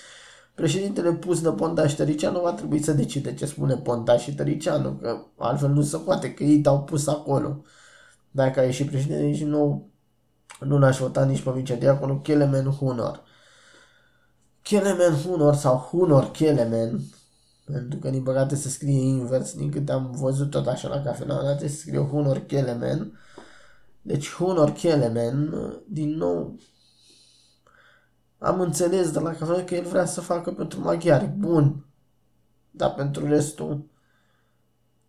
președintele 0.55 1.13
pus 1.13 1.41
de 1.41 1.51
Ponta 1.51 1.87
și 1.87 1.97
Tăricianu 1.97 2.41
va 2.41 2.53
trebui 2.53 2.83
să 2.83 2.93
decide 2.93 3.35
ce 3.35 3.47
spune 3.47 3.77
Ponta 3.77 4.17
și 4.17 4.35
Tăricianu, 4.35 4.91
că 4.91 5.17
altfel 5.37 5.69
nu 5.69 5.83
se 5.83 5.97
poate, 5.97 6.35
că 6.35 6.43
ei 6.43 6.61
te-au 6.61 6.83
pus 6.83 7.07
acolo. 7.07 7.63
Dacă 8.31 8.61
a 8.61 8.63
ieșit 8.63 8.89
președintele 8.89 9.35
și 9.35 9.45
nu, 9.45 9.91
nu 10.61 10.79
l-aș 10.79 10.99
vota 10.99 11.25
nici 11.25 11.43
pe 11.43 11.51
Mircea 11.55 11.75
Diaconu, 11.75 12.19
Kelemen 12.19 12.65
Hunor. 12.65 13.23
Kelemen 14.63 15.15
Hunor 15.15 15.55
sau 15.55 15.77
Hunor 15.77 16.31
Kelemen, 16.31 17.01
pentru 17.73 17.99
că, 17.99 18.11
din 18.11 18.23
păcate, 18.23 18.55
se 18.55 18.69
scrie 18.69 19.01
invers, 19.01 19.55
din 19.55 19.71
câte 19.71 19.93
am 19.93 20.11
văzut 20.11 20.51
tot 20.51 20.67
așa 20.67 20.89
la 20.89 21.03
cafenea, 21.03 21.43
dar 21.43 21.59
se 21.59 21.69
scrie 21.69 21.99
Hunor 21.99 22.39
Kelemen. 22.39 23.19
Deci 24.03 24.31
Hunor 24.31 24.71
Kelemen, 24.71 25.55
din 25.87 26.17
nou, 26.17 26.59
am 28.39 28.61
înțeles 28.61 29.11
de 29.11 29.19
la 29.19 29.31
cafenea 29.31 29.65
că 29.65 29.75
el 29.75 29.85
vrea 29.85 30.05
să 30.05 30.21
facă 30.21 30.53
pentru 30.53 30.81
maghiari. 30.81 31.27
Bun. 31.27 31.85
Dar 32.71 32.95
pentru 32.95 33.27
restul, 33.27 33.85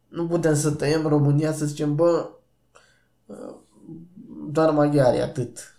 nu 0.08 0.28
putem 0.28 0.56
să 0.56 0.72
tăiem 0.72 1.08
România 1.08 1.54
să 1.54 1.66
zicem, 1.66 1.96
bă, 1.96 2.30
doar 4.52 4.72
maghiari, 4.72 5.22
atât. 5.22 5.79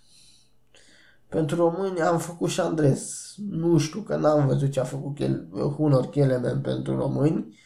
Pentru 1.31 1.57
români 1.57 2.01
am 2.01 2.19
făcut 2.19 2.49
și 2.49 2.61
Andres. 2.61 3.35
Nu 3.51 3.79
știu 3.79 4.01
că 4.01 4.17
n-am 4.17 4.47
văzut 4.47 4.71
ce 4.71 4.81
a 4.81 4.85
făcut 4.85 5.15
Chel- 5.15 5.49
Hunor 5.77 6.07
Kelemen 6.07 6.61
pentru 6.61 6.97
români. 6.97 7.59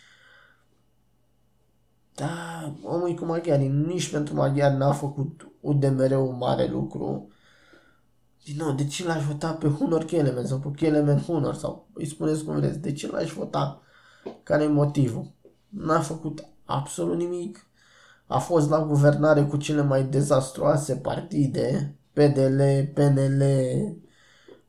Da, 2.14 2.74
omul 2.82 3.14
cu 3.14 3.24
maghiari. 3.24 3.68
Nici 3.68 4.10
pentru 4.10 4.34
maghiari 4.34 4.76
n-a 4.76 4.92
făcut 4.92 5.52
UDMR 5.60 6.10
un 6.10 6.36
mare 6.36 6.66
lucru. 6.66 7.28
Din 8.44 8.56
nou, 8.56 8.72
de 8.72 8.86
ce 8.86 9.06
l-aș 9.06 9.24
vota 9.24 9.52
pe 9.52 9.68
Hunor 9.68 10.04
Kelemen 10.04 10.46
sau 10.46 10.58
pe 10.58 10.68
Kelemen 10.76 11.18
Hunor 11.18 11.54
sau 11.54 11.88
îi 11.92 12.06
spuneți 12.06 12.44
cum 12.44 12.54
vreți, 12.54 12.78
de 12.78 12.92
ce 12.92 13.10
l-aș 13.10 13.32
vota? 13.32 13.82
Care 14.42 14.62
e 14.62 14.66
motivul? 14.66 15.32
N-a 15.68 16.00
făcut 16.00 16.44
absolut 16.64 17.16
nimic. 17.16 17.66
A 18.26 18.38
fost 18.38 18.68
la 18.68 18.84
guvernare 18.84 19.44
cu 19.44 19.56
cele 19.56 19.82
mai 19.82 20.04
dezastroase 20.04 20.96
partide 20.96 21.98
PDL, 22.14 22.62
PNL, 22.94 23.42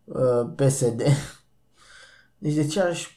uh, 0.04 0.50
PSD. 0.56 1.02
Deci 2.38 2.54
de 2.54 2.68
ce 2.68 2.82
aș 2.82 3.08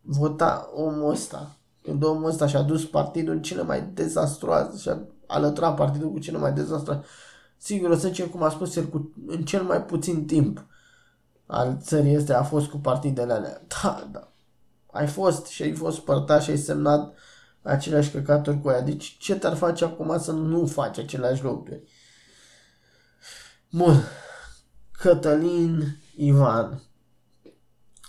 vota 0.00 0.70
omul 0.74 1.10
ăsta? 1.10 1.56
Când 1.82 2.04
omul 2.04 2.28
ăsta 2.28 2.46
și-a 2.46 2.62
dus 2.62 2.84
partidul 2.84 3.34
în 3.34 3.42
cele 3.42 3.62
mai 3.62 3.90
dezastroase 3.94 4.78
și-a 4.78 5.00
alăturat 5.26 5.76
partidul 5.76 6.10
cu 6.10 6.18
cele 6.18 6.38
mai 6.38 6.52
dezastroase. 6.52 7.04
Sigur, 7.56 7.90
o 7.90 7.96
să 7.96 8.08
zicem, 8.08 8.26
cum 8.26 8.42
a 8.42 8.48
spus 8.48 8.76
el, 8.76 8.86
cu, 8.86 9.12
în 9.26 9.42
cel 9.42 9.62
mai 9.62 9.84
puțin 9.84 10.26
timp 10.26 10.66
al 11.46 11.78
țării 11.80 12.14
este 12.14 12.32
a 12.32 12.42
fost 12.42 12.66
cu 12.66 12.76
partidele 12.76 13.32
alea. 13.32 13.62
Da, 13.82 14.08
da. 14.12 14.28
Ai 14.86 15.06
fost 15.06 15.46
și 15.46 15.62
ai 15.62 15.72
fost 15.72 15.98
părtaș 15.98 16.44
și 16.44 16.50
ai 16.50 16.56
semnat 16.56 17.14
aceleași 17.62 18.10
căcaturi 18.10 18.60
cu 18.60 18.68
aia. 18.68 18.80
Deci 18.80 19.16
ce 19.18 19.36
te-ar 19.36 19.54
face 19.54 19.84
acum 19.84 20.18
să 20.18 20.32
nu 20.32 20.66
faci 20.66 20.98
aceleași 20.98 21.42
lucruri? 21.42 21.82
Bun. 23.76 23.94
Cătălin 24.92 25.98
Ivan. 26.14 26.82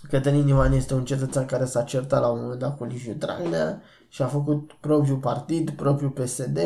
Cătălin 0.08 0.48
Ivan 0.48 0.72
este 0.72 0.94
un 0.94 1.04
cetățean 1.04 1.46
care 1.46 1.64
s-a 1.64 1.82
certat 1.82 2.20
la 2.20 2.28
un 2.28 2.40
moment 2.40 2.58
dat 2.58 2.76
cu 2.76 2.84
Liviu 2.84 3.12
Dragnea 3.12 3.82
și 4.08 4.22
a 4.22 4.26
făcut 4.26 4.72
propriul 4.80 5.18
partid, 5.18 5.70
propriul 5.70 6.10
PSD. 6.10 6.58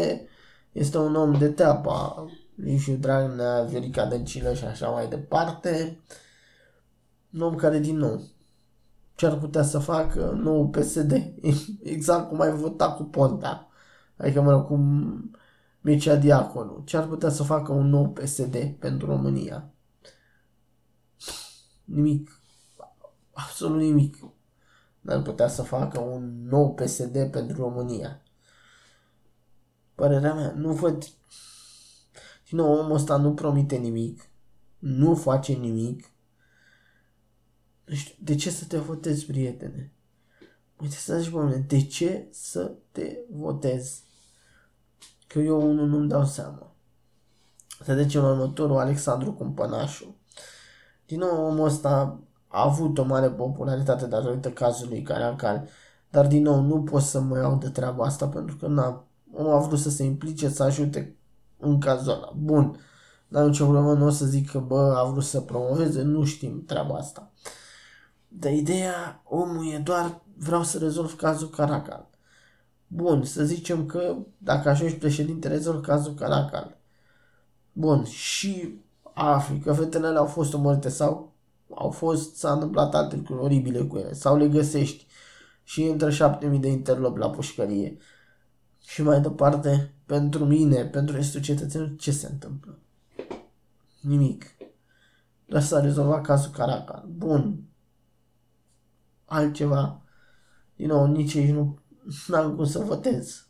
Este 0.73 0.99
un 0.99 1.15
om 1.15 1.39
de 1.39 1.49
teapa. 1.49 2.27
Liviu 2.55 2.97
Dragnea, 2.97 3.63
Viorica 3.63 4.07
Dăncilă 4.07 4.55
și 4.55 4.65
așa 4.65 4.89
mai 4.89 5.09
departe. 5.09 6.01
Un 7.35 7.41
om 7.41 7.55
care, 7.55 7.79
din 7.79 7.97
nou, 7.97 8.23
ce 9.15 9.27
ar 9.27 9.39
putea 9.39 9.63
să 9.63 9.79
facă 9.79 10.39
nou 10.43 10.69
PSD. 10.69 11.13
Exact 11.83 12.29
cum 12.29 12.41
ai 12.41 12.51
votat 12.51 12.97
cu 12.97 13.03
Ponta. 13.03 13.69
Adică, 14.17 14.41
mă 14.41 14.51
rog, 14.51 14.67
cum 14.67 15.41
Mircea 15.83 16.17
Diaconu. 16.17 16.83
Ce 16.85 16.97
ar 16.97 17.07
putea 17.07 17.29
să 17.31 17.43
facă 17.43 17.73
un 17.73 17.89
nou 17.89 18.13
PSD 18.13 18.75
pentru 18.79 19.07
România? 19.07 19.73
Nimic. 21.85 22.41
absolut 23.33 23.81
nimic. 23.81 24.17
N-ar 25.01 25.23
putea 25.23 25.49
să 25.49 25.63
facă 25.63 26.01
un 26.01 26.49
nou 26.49 26.75
PSD 26.75 27.31
pentru 27.31 27.57
România. 27.57 28.23
Părerea 29.95 30.35
mea, 30.35 30.53
nu 30.53 30.73
văd... 30.73 31.05
Din 32.49 32.59
nou, 32.59 32.79
omul 32.79 32.95
ăsta 32.95 33.17
nu 33.17 33.35
promite 33.35 33.77
nimic, 33.77 34.29
nu 34.79 35.15
face 35.15 35.53
nimic. 35.53 36.11
Nu 37.85 37.95
știu, 37.95 38.15
de 38.19 38.35
ce 38.35 38.51
să 38.51 38.65
te 38.65 38.79
votezi, 38.79 39.27
prietene? 39.27 39.93
Uite 40.77 40.95
să 40.95 41.19
zici, 41.19 41.31
bă, 41.31 41.63
de 41.67 41.87
ce 41.87 42.27
să 42.31 42.75
te 42.91 43.19
votezi? 43.31 44.03
Că 45.33 45.39
eu 45.39 45.71
unul 45.71 45.87
nu-mi 45.87 46.09
dau 46.09 46.25
seama. 46.25 46.73
Să 47.85 47.95
trecem 47.95 48.23
la 48.23 48.31
următorul, 48.31 48.79
Alexandru 48.79 49.33
Cumpănașu. 49.33 50.17
Din 51.07 51.19
nou, 51.19 51.47
omul 51.47 51.67
ăsta 51.67 52.21
a 52.49 52.63
avut 52.63 52.99
o 52.99 53.05
mare 53.05 53.31
popularitate 53.31 54.07
datorită 54.07 54.51
cazului 54.51 55.03
Caracal, 55.03 55.69
dar 56.11 56.27
din 56.27 56.43
nou 56.43 56.61
nu 56.61 56.83
pot 56.83 57.03
să 57.03 57.21
mă 57.21 57.39
iau 57.39 57.57
de 57.57 57.69
treaba 57.69 58.05
asta 58.05 58.29
pentru 58.29 58.57
că 58.57 58.67
n-a, 58.67 59.05
omul 59.33 59.53
a 59.53 59.59
vrut 59.59 59.79
să 59.79 59.91
se 59.91 60.05
implice, 60.05 60.49
să 60.49 60.63
ajute 60.63 61.17
în 61.59 61.81
cazul 61.81 62.13
ăla. 62.13 62.33
Bun, 62.37 62.79
dar 63.29 63.45
nicio 63.45 63.65
problemă, 63.65 63.93
nu 63.93 64.07
o 64.07 64.11
să 64.11 64.25
zic 64.25 64.51
că 64.51 64.59
bă, 64.59 64.95
a 64.97 65.11
vrut 65.11 65.25
să 65.25 65.41
promoveze, 65.41 66.03
nu 66.03 66.25
știm 66.25 66.65
treaba 66.65 66.95
asta. 66.95 67.31
De 68.29 68.51
ideea, 68.55 69.23
omul 69.25 69.73
e 69.73 69.79
doar, 69.79 70.23
vreau 70.37 70.63
să 70.63 70.79
rezolv 70.79 71.17
cazul 71.17 71.49
Caracal. 71.49 72.11
Bun, 72.95 73.25
să 73.25 73.45
zicem 73.45 73.87
că 73.87 74.17
dacă 74.39 74.69
ajungi 74.69 74.97
președinte, 74.97 75.49
rezolv 75.49 75.85
cazul 75.85 76.15
Caracal. 76.15 76.77
Bun, 77.73 78.05
și 78.05 78.75
afli 79.15 79.59
că 79.59 79.73
fetele 79.73 80.07
au 80.07 80.27
fost 80.27 80.55
omorâte 80.55 80.89
sau 80.89 81.33
au 81.75 81.91
fost, 81.91 82.37
s-a 82.37 82.53
întâmplat 82.53 82.95
alte 82.95 83.17
lucruri 83.17 83.41
oribile 83.41 83.81
cu 83.83 83.97
ele, 83.97 84.13
sau 84.13 84.37
le 84.37 84.49
găsești 84.49 85.07
și 85.63 85.83
intră 85.83 86.11
șapte 86.11 86.47
mii 86.47 86.59
de 86.59 86.69
interlop 86.69 87.17
la 87.17 87.31
pușcărie. 87.31 87.97
Și 88.87 89.03
mai 89.03 89.21
departe, 89.21 89.95
pentru 90.07 90.45
mine, 90.45 90.85
pentru 90.85 91.17
restul 91.17 91.41
cetățenilor, 91.41 91.97
ce 91.97 92.11
se 92.11 92.27
întâmplă? 92.27 92.79
Nimic. 94.01 94.45
Doar 95.47 95.63
s-a 95.63 95.81
rezolvat 95.81 96.23
cazul 96.23 96.51
Caracal. 96.51 97.05
Bun. 97.17 97.63
Altceva. 99.25 100.01
Din 100.77 100.87
nou, 100.87 101.07
nici 101.07 101.35
aici 101.35 101.51
nu 101.51 101.82
am 102.33 102.55
cum 102.55 102.65
să 102.65 102.79
votez 102.79 103.47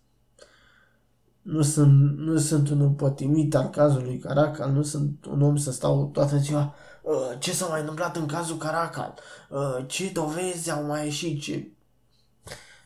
nu 1.42 1.62
sunt, 1.62 2.18
nu 2.18 2.36
sunt 2.38 2.68
un 2.68 2.80
împătimit 2.80 3.54
al 3.54 3.68
cazului 3.68 4.18
Caracal, 4.18 4.70
nu 4.70 4.82
sunt 4.82 5.26
un 5.26 5.42
om 5.42 5.56
să 5.56 5.72
stau 5.72 6.10
toată 6.12 6.36
ziua 6.36 6.74
uh, 7.02 7.38
ce 7.38 7.52
s-a 7.52 7.66
mai 7.66 7.80
întâmplat 7.80 8.16
în 8.16 8.26
cazul 8.26 8.56
Caracal, 8.56 9.14
uh, 9.50 9.84
ce 9.86 10.10
dovezi 10.12 10.70
au 10.70 10.84
mai 10.84 11.04
ieșit, 11.04 11.40
ce... 11.40 11.70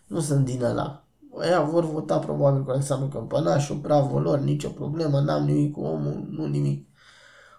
Nu 0.06 0.20
sunt 0.20 0.44
din 0.44 0.64
ăla. 0.64 1.04
Aia 1.38 1.60
vor 1.60 1.84
vota 1.84 2.18
probabil 2.18 2.64
cu 2.64 2.70
Alexandru 2.70 3.08
Câmpănașu, 3.08 3.74
bravo 3.74 4.18
lor, 4.18 4.38
nicio 4.38 4.68
problemă, 4.68 5.20
n-am 5.20 5.44
nimic 5.44 5.72
cu 5.72 5.80
omul, 5.80 6.26
nu 6.30 6.46
nimic. 6.46 6.88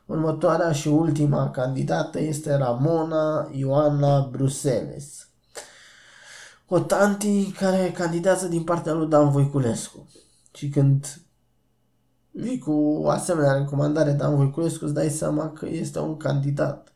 Următoarea 0.06 0.72
și 0.72 0.88
ultima 0.88 1.50
candidată 1.50 2.20
este 2.20 2.56
Ramona 2.56 3.50
Ioana 3.52 4.28
Bruseles. 4.32 5.27
O 6.68 6.80
tanti 6.80 7.52
care 7.52 7.92
candidează 7.92 8.48
din 8.48 8.64
partea 8.64 8.94
lui 8.94 9.08
Dan 9.08 9.32
Voiculescu. 9.32 10.08
Și 10.54 10.70
când 10.70 11.22
vii 12.32 12.60
cu 12.60 12.72
o 12.72 13.10
asemenea 13.10 13.54
recomandare 13.54 14.12
Dan 14.12 14.36
Voiculescu, 14.36 14.84
îți 14.84 14.94
dai 14.94 15.10
seama 15.10 15.52
că 15.52 15.66
este 15.66 16.00
un 16.00 16.18
candidat 16.18 16.92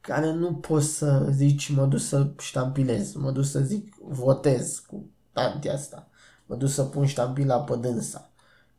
care 0.00 0.32
nu 0.32 0.54
poți 0.54 0.86
să 0.86 1.28
zici 1.30 1.70
mă 1.70 1.86
duc 1.86 2.00
să 2.00 2.32
ștampilez, 2.38 3.12
mă 3.12 3.30
duc 3.30 3.44
să 3.44 3.60
zic 3.60 3.94
votez 4.00 4.78
cu 4.78 5.10
tantia 5.32 5.72
asta, 5.72 6.08
mă 6.46 6.56
duc 6.56 6.68
să 6.68 6.82
pun 6.82 7.06
ștampila 7.06 7.60
pe 7.60 7.76
dânsa, 7.76 8.30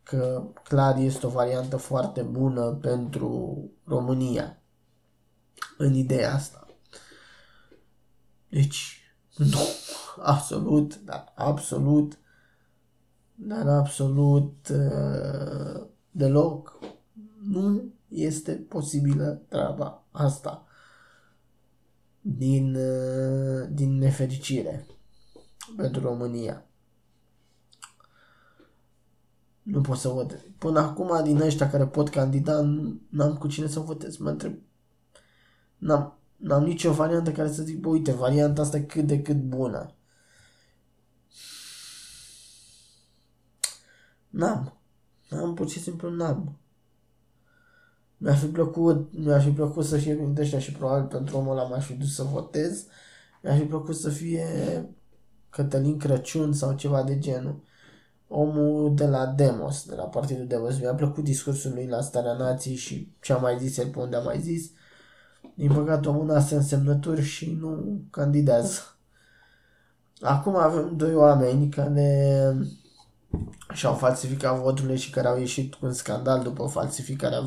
că 0.03 0.43
clar 0.63 0.97
este 0.97 1.25
o 1.25 1.29
variantă 1.29 1.77
foarte 1.77 2.21
bună 2.21 2.61
pentru 2.71 3.59
România 3.83 4.61
în 5.77 5.93
ideea 5.93 6.33
asta. 6.33 6.67
Deci, 8.49 8.96
nu, 9.37 9.59
absolut, 10.19 10.99
dar 11.03 11.33
absolut 11.35 12.19
dar 13.39 13.67
absolut 13.67 14.69
uh, 14.69 15.87
deloc 16.11 16.79
nu 17.43 17.93
este 18.07 18.51
posibilă 18.53 19.41
treaba 19.47 20.03
asta 20.11 20.65
din, 22.21 22.75
uh, 22.75 23.67
din 23.71 23.97
nefericire 23.97 24.85
pentru 25.75 26.01
România. 26.01 26.65
Nu 29.61 29.81
pot 29.81 29.97
să 29.97 30.07
votez. 30.07 30.39
Până 30.57 30.79
acum, 30.79 31.23
din 31.23 31.41
ăștia 31.41 31.69
care 31.69 31.87
pot 31.87 32.09
candida, 32.09 32.61
n-am 33.09 33.37
cu 33.37 33.47
cine 33.47 33.67
să 33.67 33.79
votez. 33.79 34.17
Mă 34.17 34.29
întreb. 34.29 34.55
N-am, 35.77 36.19
n-am 36.37 36.63
nicio 36.63 36.91
variantă 36.91 37.31
care 37.31 37.51
să 37.51 37.63
zic, 37.63 37.79
bă, 37.79 37.89
uite, 37.89 38.11
varianta 38.11 38.61
asta 38.61 38.77
e 38.77 38.81
cât 38.81 39.05
de 39.07 39.21
cât 39.21 39.41
bună. 39.41 39.95
N-am. 44.29 44.77
N-am, 45.29 45.53
pur 45.53 45.69
și 45.69 45.79
simplu 45.79 46.09
n-am. 46.09 46.57
Mi-ar 48.17 48.37
fi 48.37 48.45
plăcut, 48.45 49.17
mi-ar 49.17 49.41
fi 49.41 49.49
plăcut 49.49 49.85
să 49.85 49.97
fie 49.97 50.15
printre 50.15 50.43
ăștia 50.43 50.59
și 50.59 50.71
probabil 50.71 51.07
pentru 51.07 51.37
omul 51.37 51.57
ăla 51.57 51.67
m-aș 51.67 51.85
fi 51.85 51.93
dus 51.93 52.15
să 52.15 52.23
votez. 52.23 52.85
Mi-ar 53.41 53.57
fi 53.57 53.63
plăcut 53.63 53.95
să 53.95 54.09
fie 54.09 54.45
Cătălin 55.49 55.97
Crăciun 55.97 56.53
sau 56.53 56.75
ceva 56.75 57.03
de 57.03 57.19
genul. 57.19 57.63
Omul 58.27 58.95
de 58.95 59.05
la 59.05 59.25
Demos, 59.25 59.85
de 59.85 59.95
la 59.95 60.03
Partidul 60.03 60.47
Demos. 60.47 60.79
Mi-a 60.79 60.93
plăcut 60.93 61.23
discursul 61.23 61.73
lui 61.73 61.87
la 61.87 62.01
Starea 62.01 62.33
Nației 62.33 62.75
și 62.75 63.15
ce 63.19 63.33
a 63.33 63.37
mai 63.37 63.57
zis 63.59 63.77
el 63.77 63.89
pe 63.89 63.99
unde 63.99 64.15
a 64.15 64.21
mai 64.21 64.39
zis. 64.41 64.71
Din 65.57 65.71
păcate 65.73 66.09
omul 66.09 66.25
n-a 66.25 66.45
însemnături 66.49 67.21
și 67.21 67.57
nu 67.59 68.01
candidează. 68.11 68.81
Acum 70.21 70.55
avem 70.55 70.93
doi 70.95 71.15
oameni 71.15 71.69
care 71.69 72.53
și-au 73.73 73.93
falsificat 73.93 74.59
voturile 74.59 74.95
și 74.95 75.09
care 75.09 75.27
au 75.27 75.37
ieșit 75.37 75.73
cu 75.73 75.85
un 75.85 75.93
scandal 75.93 76.43
după 76.43 76.65
falsificarea 76.65 77.39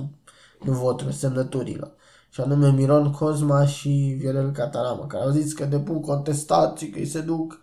nu 0.64 0.72
voturilor, 0.72 1.12
semnăturilor. 1.12 1.92
Și 2.30 2.40
anume 2.40 2.70
Miron 2.70 3.12
Cosma 3.12 3.66
și 3.66 4.16
Viorel 4.18 4.50
Cataramă, 4.50 5.06
care 5.06 5.24
au 5.24 5.30
zis 5.30 5.52
că 5.52 5.64
depun 5.64 6.00
contestații, 6.00 6.90
că 6.90 6.98
îi 6.98 7.06
se 7.06 7.20
duc 7.20 7.60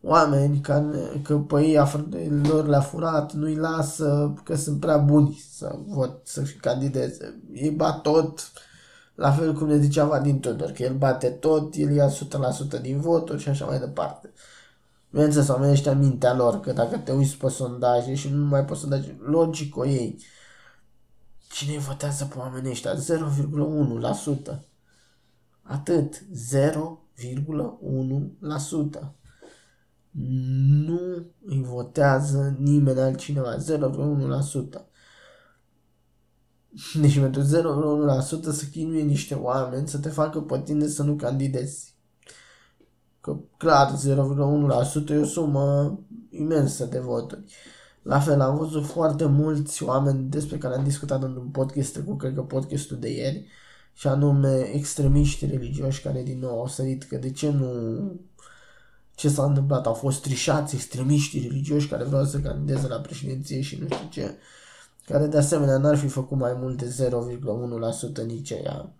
oameni 0.00 0.60
care, 0.60 1.20
că 1.22 1.38
pe 1.38 1.60
ei 1.60 2.40
lor 2.42 2.66
le-a 2.66 2.80
furat, 2.80 3.32
nu-i 3.32 3.56
lasă, 3.56 4.34
că 4.44 4.56
sunt 4.56 4.80
prea 4.80 4.96
buni 4.96 5.44
să 5.50 5.78
vot, 5.86 6.20
să 6.22 6.42
candideze. 6.60 7.42
Ei 7.52 7.70
bat 7.70 8.00
tot, 8.00 8.50
la 9.16 9.32
fel 9.32 9.54
cum 9.54 9.66
ne 9.66 9.78
zicea 9.78 10.04
Vadim 10.04 10.40
Tudor, 10.40 10.70
că 10.70 10.82
el 10.82 10.96
bate 10.96 11.28
tot, 11.28 11.74
el 11.74 11.90
ia 11.90 12.08
100% 12.08 12.12
din 12.80 13.00
voturi 13.00 13.42
și 13.42 13.48
așa 13.48 13.66
mai 13.66 13.78
departe. 13.78 14.32
Bineînțeles, 15.10 15.48
oamenii 15.48 15.72
ăștia 15.72 15.94
mintea 15.94 16.34
lor, 16.34 16.60
că 16.60 16.72
dacă 16.72 16.98
te 16.98 17.12
uiți 17.12 17.36
pe 17.36 17.48
sondaje 17.48 18.14
și 18.14 18.28
nu 18.28 18.44
mai 18.44 18.64
poți 18.64 18.80
sondaje, 18.80 19.18
logic 19.22 19.76
o 19.76 19.86
ei. 19.86 20.18
Cine 21.48 21.78
votează 21.78 22.24
pe 22.24 22.38
oamenii 22.38 22.70
ăștia? 22.70 22.94
0,1%. 22.94 22.98
Atât. 25.62 26.18
0,1%. 26.18 26.24
Nu 30.86 31.26
îi 31.46 31.62
votează 31.62 32.56
nimeni 32.58 33.00
altcineva. 33.00 33.56
0,1%. 33.56 33.60
Deci 37.00 37.18
pentru 37.18 37.42
0,1% 37.42 37.46
să 38.52 38.64
chinuie 38.70 39.02
niște 39.02 39.34
oameni 39.34 39.88
să 39.88 39.98
te 39.98 40.08
facă 40.08 40.40
pe 40.40 40.60
tine 40.64 40.86
să 40.86 41.02
nu 41.02 41.14
candidezi. 41.14 41.94
Că 43.20 43.36
clar 43.56 43.94
0,1% 45.06 45.10
e 45.10 45.16
o 45.16 45.24
sumă 45.24 45.98
imensă 46.30 46.84
de 46.84 46.98
voturi. 46.98 47.44
La 48.02 48.20
fel, 48.20 48.40
am 48.40 48.56
văzut 48.56 48.86
foarte 48.86 49.24
mulți 49.24 49.82
oameni 49.82 50.30
despre 50.30 50.58
care 50.58 50.74
am 50.74 50.84
discutat 50.84 51.22
în 51.22 51.36
un 51.36 51.48
podcast 51.48 51.92
trecut, 51.92 52.18
cred 52.18 52.34
că 52.34 52.42
podcastul 52.42 52.98
de 52.98 53.12
ieri, 53.12 53.46
și 53.92 54.06
anume 54.06 54.70
extremiști 54.72 55.46
religioși 55.46 56.02
care 56.02 56.22
din 56.22 56.38
nou 56.38 56.58
au 56.58 56.66
sărit 56.66 57.02
că 57.02 57.16
de 57.16 57.30
ce 57.30 57.50
nu 57.50 57.70
ce 59.14 59.28
s-a 59.28 59.44
întâmplat, 59.44 59.86
au 59.86 59.94
fost 59.94 60.22
trișați 60.22 60.74
extremiști 60.74 61.40
religioși 61.40 61.88
care 61.88 62.04
vreau 62.04 62.24
să 62.24 62.38
candideze 62.38 62.86
la 62.88 62.96
președinție 62.96 63.60
și 63.60 63.78
nu 63.80 63.86
știu 63.86 64.08
ce, 64.10 64.34
care 65.06 65.26
de 65.26 65.36
asemenea 65.36 65.78
n-ar 65.78 65.96
fi 65.96 66.08
făcut 66.08 66.38
mai 66.38 66.52
mult 66.58 66.82
de 66.82 67.10
0,1% 68.22 68.26
nici 68.26 68.50
ea. 68.50 68.92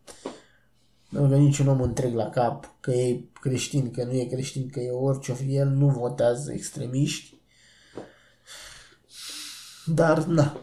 Nu 1.08 1.28
că 1.28 1.36
niciun 1.36 1.68
om 1.68 1.80
întreg 1.80 2.14
la 2.14 2.28
cap 2.28 2.76
că 2.80 2.90
e 2.90 3.24
creștin, 3.40 3.90
că 3.90 4.04
nu 4.04 4.12
e 4.12 4.24
creștin, 4.24 4.68
că 4.68 4.80
e 4.80 4.90
orice 4.90 5.32
fi 5.32 5.56
el, 5.56 5.68
nu 5.68 5.88
votează 5.88 6.52
extremiști. 6.52 7.40
Dar, 9.86 10.24
na, 10.24 10.60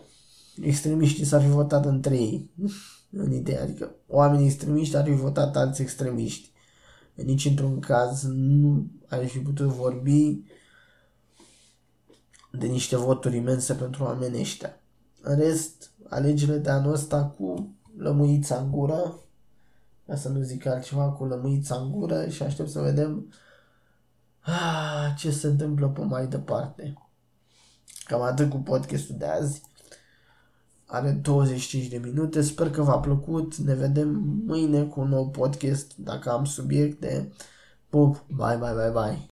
extremiștii 0.62 1.25
s-ar 1.25 1.41
fi 1.41 1.47
votat 1.47 1.86
între 1.86 2.15
ei, 2.15 2.51
în 3.12 3.32
ideea, 3.32 3.63
adică 3.63 3.95
oamenii 4.08 4.45
extremiști 4.45 4.95
ar 4.95 5.06
fi 5.06 5.13
votat 5.13 5.56
alți 5.56 5.82
extremiști. 5.82 6.51
nici 7.15 7.45
într-un 7.45 7.79
caz 7.79 8.23
nu 8.23 8.91
ai 9.08 9.27
fi 9.27 9.39
putut 9.39 9.67
vorbi 9.67 10.43
de 12.51 12.67
niște 12.67 12.95
voturi 12.95 13.36
imense 13.36 13.73
pentru 13.73 14.03
oamenii 14.03 14.39
ăștia. 14.39 14.83
În 15.25 15.36
rest, 15.36 15.91
alegerile 16.09 16.57
de 16.57 16.69
anul 16.69 16.93
ăsta 16.93 17.25
cu 17.25 17.75
lămâița 17.97 18.55
în 18.55 18.71
gură, 18.71 19.19
ca 20.05 20.15
să 20.15 20.29
nu 20.29 20.41
zic 20.41 20.65
altceva, 20.65 21.09
cu 21.09 21.25
lămâița 21.25 21.75
în 21.75 21.91
gură 21.91 22.27
și 22.27 22.43
aștept 22.43 22.69
să 22.69 22.81
vedem 22.81 23.33
ah, 24.39 25.13
ce 25.17 25.31
se 25.31 25.47
întâmplă 25.47 25.89
pe 25.89 26.01
mai 26.01 26.27
departe. 26.27 26.93
Cam 28.05 28.21
atât 28.21 28.49
cu 28.49 28.57
podcastul 28.57 29.15
de 29.17 29.25
azi. 29.25 29.62
Are 30.86 31.12
25 31.12 31.88
de 31.88 31.97
minute. 31.97 32.41
Sper 32.41 32.69
că 32.69 32.81
v-a 32.81 32.99
plăcut. 32.99 33.55
Ne 33.55 33.73
vedem 33.73 34.09
mâine 34.45 34.83
cu 34.83 34.99
un 34.99 35.07
nou 35.07 35.29
podcast 35.29 35.97
dacă 35.97 36.31
am 36.31 36.45
subiecte. 36.45 37.31
Pup, 37.89 38.25
bye, 38.27 38.57
bye, 38.59 38.73
bye, 38.75 38.91
bye. 38.91 39.21